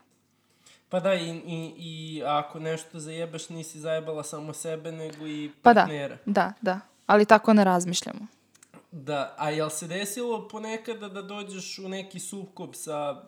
[0.89, 6.17] Pa da, i, i, i ako nešto zajebaš, nisi zajebala samo sebe, nego i partnera.
[6.25, 6.79] Pa da, da, da.
[7.05, 8.27] Ali tako ne razmišljamo.
[8.91, 13.23] Da, a jel se desilo ponekada da dođeš u neki sukob sa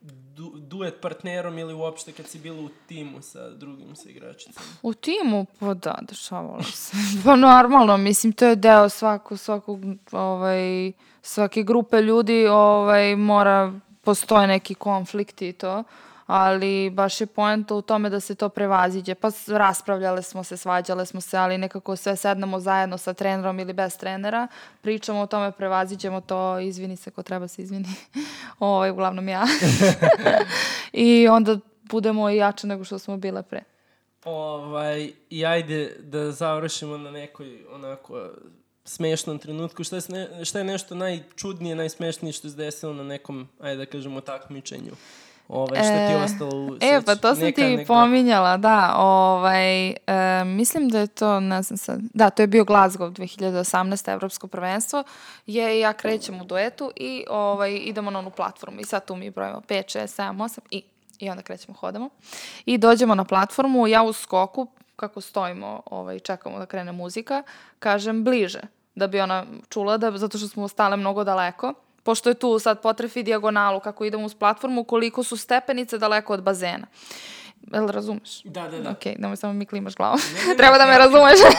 [0.00, 4.66] du, duet partnerom ili uopšte kad si bila u timu sa drugim sa igračicama?
[4.82, 5.46] U timu?
[5.58, 6.96] Pa da, dešavalo se.
[7.24, 9.80] pa normalno, mislim, to je deo svako, svakog,
[10.12, 15.84] ovaj, svake grupe ljudi, ovaj, mora, postoje neki konflikti i to
[16.32, 19.14] ali baš je poenta u tome da se to prevaziđe.
[19.14, 23.72] Pa raspravljale smo se, svađale smo se, ali nekako sve sednemo zajedno sa trenerom ili
[23.72, 24.48] bez trenera,
[24.80, 27.88] pričamo o tome, prevaziđemo to, izvini se ko treba se izvini.
[28.58, 29.44] Ovo ovaj, je uglavnom ja.
[30.92, 33.62] I onda budemo i jače nego što smo bile pre.
[34.24, 38.30] Ovaj, I ajde da završimo na nekoj onako
[38.84, 39.84] smešnom trenutku.
[39.84, 44.20] Šta je, šta je nešto najčudnije, najsmešnije što se desilo na nekom, ajde da kažemo,
[44.20, 44.92] takmičenju?
[45.52, 46.82] Ovaj, što ti je ostalo u seć?
[46.82, 47.86] E, pa to sam Neka, ti neka...
[47.86, 48.94] pominjala, da.
[48.96, 49.94] Ovaj, e,
[50.44, 54.12] mislim da je to, ne znam sad, da, to je bio Glasgow 2018.
[54.12, 55.04] Evropsko prvenstvo,
[55.46, 59.16] je i ja krećem u duetu i ovaj, idemo na onu platformu i sad tu
[59.16, 60.82] mi brojimo 5, 6, 7, 8 i,
[61.18, 62.10] i onda krećemo, hodamo.
[62.66, 67.42] I dođemo na platformu, ja u skoku, kako stojimo ovaj, čekamo da krene muzika,
[67.78, 68.60] kažem bliže,
[68.94, 72.82] da bi ona čula, da, zato što smo stale mnogo daleko pošto je tu sad
[72.82, 76.86] potrefi dijagonalu kako idemo uz platformu, koliko su stepenice daleko od bazena.
[77.72, 78.42] Jel razumeš?
[78.44, 78.90] Da, da, da.
[78.90, 80.18] Ok, nemoj samo mi klimaš glavom.
[80.34, 81.38] Ne, ne, Treba da me razumeš.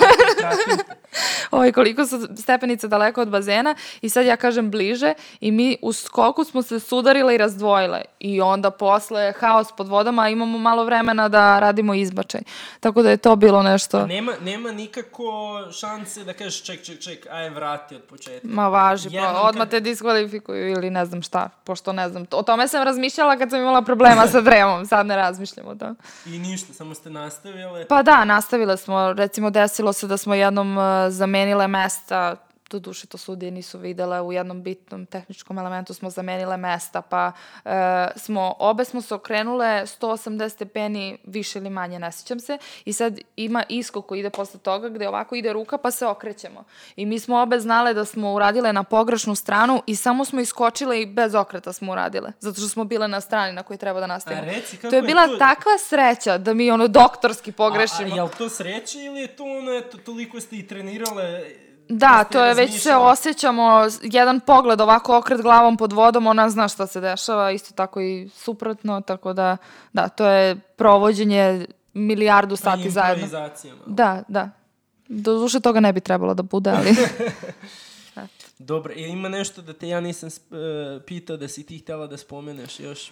[1.51, 5.93] Oj, koliko su stepenice daleko od bazena i sad ja kažem bliže i mi u
[5.93, 11.29] skoku smo se sudarile i razdvojile i onda posle haos pod vodama imamo malo vremena
[11.29, 12.41] da radimo izbačaj.
[12.79, 13.97] Tako da je to bilo nešto...
[13.97, 18.47] A nema, nema nikako šanse da kažeš ček, ček, ček, aj vrati od početka.
[18.47, 19.69] Ma važi, pa Jednom pa odmah kad...
[19.69, 22.25] te diskvalifikuju ili ne znam šta, pošto ne znam.
[22.31, 25.95] O tome sam razmišljala kad sam imala problema sa dremom, sad ne razmišljam o tome.
[26.25, 27.87] I ništa, samo ste nastavile?
[27.87, 29.13] Pa da, nastavile smo.
[29.13, 32.35] Recimo, desilo se da smo jednom uh, zamenile mesta
[32.71, 37.31] do duše to sudije nisu videle, u jednom bitnom tehničkom elementu smo zamenile mesta, pa
[37.65, 42.93] e, smo, obe smo se okrenule 180 stepeni više ili manje, ne sjećam se, i
[42.93, 46.63] sad ima iskok koji ide posle toga gde ovako ide ruka pa se okrećemo.
[46.95, 51.01] I mi smo obe znale da smo uradile na pogrešnu stranu i samo smo iskočile
[51.01, 54.07] i bez okreta smo uradile, zato što smo bile na strani na kojoj treba da
[54.07, 54.41] nastavimo.
[54.41, 55.37] A reci, kako to je bila to...
[55.37, 58.09] takva sreća da mi ono doktorski pogrešimo.
[58.09, 61.43] A, a je li to sreća ili je to ono, eto, toliko ste i trenirale
[61.89, 66.67] Da, to je već se osjećamo, jedan pogled ovako okret glavom pod vodom, ona zna
[66.67, 69.57] šta se dešava, isto tako i suprotno, tako da,
[69.93, 73.27] da, to je provođenje milijardu pa sati zajedno.
[73.85, 74.49] Da, da.
[75.07, 76.95] Do duše toga ne bi trebalo da bude, ali...
[78.59, 80.57] Dobro, ima nešto da te ja nisam uh,
[81.05, 83.11] pitao da si ti htjela da spomeneš još?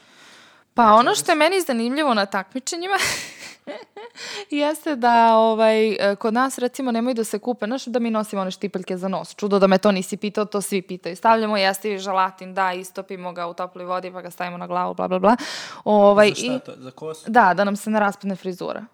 [0.80, 2.96] Pa ono što je meni zanimljivo na takmičenjima
[4.50, 8.52] jeste da ovaj, kod nas recimo nemoj da se kupe, znaš da mi nosimo one
[8.52, 9.36] štipeljke za nos.
[9.36, 11.16] Čudo da me to nisi pitao, to svi pitaju.
[11.16, 15.08] Stavljamo jestivi žalatin, da, istopimo ga u toploj vodi pa ga stavimo na glavu, bla,
[15.08, 15.36] bla, bla.
[15.84, 16.74] Ovaj, za šta i, to?
[16.78, 17.32] Za kosu?
[17.32, 18.86] Da, da nam se ne raspadne frizura.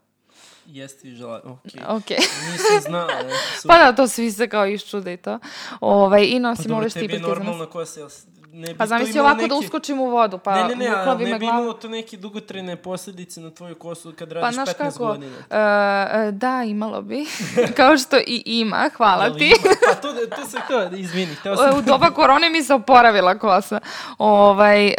[0.66, 1.82] Jeste i žela, okej.
[1.84, 2.52] Okay.
[2.52, 3.14] Nisam znala.
[3.68, 5.40] pa da, to svi se kao iščude i to.
[5.80, 7.30] Ovaj, I nosimo pa ove štipeljke za nos.
[7.30, 8.10] Pa dobro, tebi je normalna kosa, jel
[8.56, 9.49] ne bi pa zamisli ovako neki...
[9.49, 12.76] da uskočim u vodu, pa ne, ne, ne, a ne bi imalo to neke dugotrajne
[12.76, 15.38] posledice na tvoju kosu kad pa, radiš pa, 15 kako, godina.
[15.38, 17.26] Uh, da, imalo bi.
[17.78, 19.45] Kao što i ima, hvala ti.
[19.45, 19.76] Ima?
[19.88, 21.36] Pa to, to se to, izvini.
[21.43, 21.78] Sam...
[21.78, 23.80] u doba korone mi se oporavila kosa.
[24.18, 24.93] Ovaj, uh,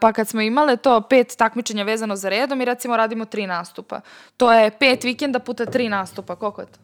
[0.00, 4.00] pa kad smo imale to pet takmičenja vezano za redom i recimo radimo tri nastupa.
[4.36, 6.36] To je pet vikenda puta tri nastupa.
[6.36, 6.78] Koliko je to?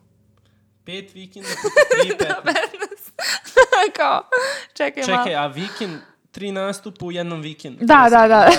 [0.85, 3.13] Pet vikenda puta tri, petnaest.
[3.99, 4.23] Kao,
[4.75, 5.99] čekaj, Čekaj, a vikend,
[6.33, 7.85] tri nastupa u jednom vikendu.
[7.85, 8.27] Da, da, da.
[8.29, 8.51] da.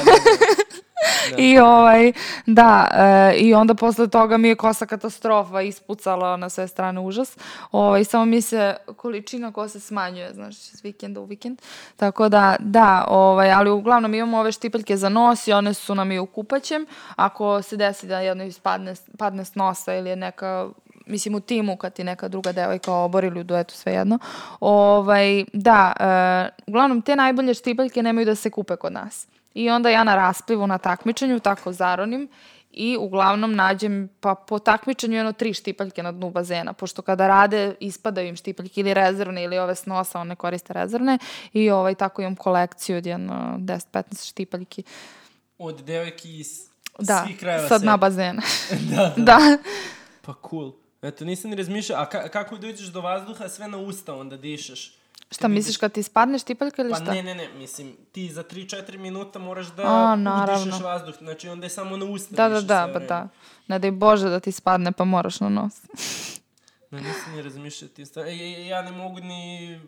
[1.30, 1.36] Da.
[1.38, 2.11] I ovaj,
[2.45, 7.38] da, e, i onda posle toga mi je kosa katastrofa ispucala na sve strane užas.
[7.71, 11.61] Ovaj, samo mi se količina kose smanjuje, znaš, iz vikenda u vikend.
[11.95, 16.11] Tako da, da, ovaj, ali uglavnom imamo ove štipeljke za nos i one su nam
[16.11, 16.86] i u kupaćem.
[17.15, 20.69] Ako se desi da jedno ispadne, padne s nosa ili je neka
[21.06, 24.20] mislim u timu kad ti neka druga devojka obori ili u duetu svejedno.
[24.60, 29.28] Ovaj, da, e, uglavnom te najbolje štipaljke nemaju da se kupe kod nas.
[29.54, 32.30] I onda ja na rasplivu na takmičenju tako zaronim
[32.74, 37.76] i uglavnom nađem pa po takmičenju jedno tri štipaljke na dnu bazena, pošto kada rade
[37.80, 41.18] ispadaju im štipaljke ili rezervne ili ove s nosa, one koriste rezervne
[41.54, 44.84] i ovaj, tako imam kolekciju od jedno 10-15 štipaljki.
[45.58, 46.68] Od devojki iz
[46.99, 48.41] da, svih krajeva sad na bazena.
[48.95, 49.24] da, da.
[49.24, 49.58] da.
[50.22, 50.83] Pa cool.
[51.04, 54.97] Eto, nisam ni razmišljao, a ka kako dođeš do vazduha, sve na usta onda dišeš.
[55.32, 57.06] Šta misliš kad ti spadneš tipaljka ili pa šta?
[57.06, 61.49] Pa ne, ne, ne, mislim, ti za 3-4 minuta moraš da a, udišeš vazduh, znači
[61.49, 63.28] onda je samo na usta Da, da, da, pa da.
[63.68, 65.74] Ne daj Bože da ti spadne pa moraš na nos.
[66.91, 68.51] no, nisam ni razmišljao ti stvari.
[68.51, 69.80] Ja, ja ne mogu ni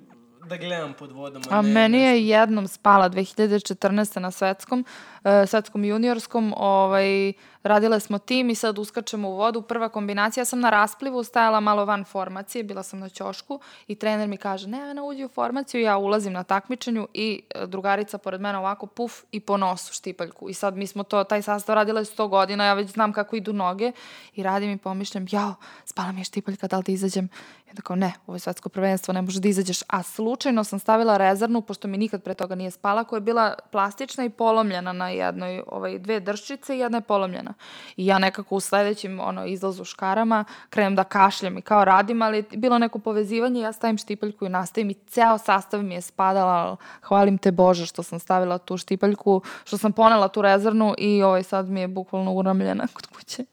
[0.45, 1.43] da gledam pod vodom.
[1.49, 2.09] A ne, meni nešto.
[2.09, 4.20] je jednom spala 2014.
[4.20, 4.86] na svetskom,
[5.24, 7.34] uh, svetskom juniorskom, ovaj,
[7.66, 9.61] radile smo tim i sad uskačemo u vodu.
[9.61, 13.95] Prva kombinacija, ja sam na rasplivu stajala malo van formacije, bila sam na ćošku i
[13.95, 18.18] trener mi kaže, ne, Ana, uđi u formaciju, ja ulazim na takmičenju i e, drugarica
[18.18, 20.49] pored mene ovako puf i po nosu štipaljku.
[20.49, 23.53] I sad mi smo to, taj sastav radile 100 godina, ja već znam kako idu
[23.53, 23.91] noge
[24.36, 25.55] i radim i pomišljam, jao,
[25.86, 27.30] spala mi je štipaljka, da li da izađem?
[27.66, 29.80] I onda kao, ne, ovo je svetsko prvenstvo, ne može da izađeš.
[29.88, 33.55] A slučajno sam stavila rezervnu, pošto mi nikad pre toga nije spala, koja je bila
[33.72, 37.53] plastična i polomljena na jednoj, ovaj, dve drščice i jedna je polomljena.
[37.97, 42.38] I ja nekako u sledećem ono, izlazu škarama krenem da kašljam i kao radim, ali
[42.38, 46.76] je bilo neko povezivanje, ja stavim štipaljku i nastavim i ceo sastav mi je spadala,
[47.01, 51.43] hvalim te Bože što sam stavila tu štipaljku, što sam ponela tu rezervnu i ovaj
[51.43, 53.45] sad mi je bukvalno uramljena kod kuće.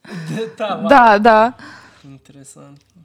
[0.58, 1.52] Ta, va- Da, da.
[2.04, 3.02] Interesantno.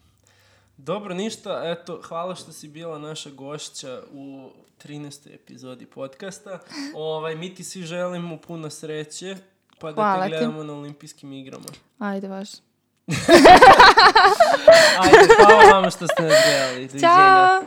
[0.77, 4.49] Dobro, ništa, eto, hvala što si bila naša gošća u
[4.83, 5.33] 13.
[5.33, 6.59] epizodi podcasta.
[6.95, 9.35] Ovaj, mi ti svi želimo puno sreće,
[9.79, 10.29] pa da Hvala te ti.
[10.29, 11.65] gledamo na olimpijskim igrama.
[11.99, 12.49] Ajde baš.
[14.99, 16.99] Ajde, hvala vama što ste nas gledali.
[16.99, 17.61] Ćao!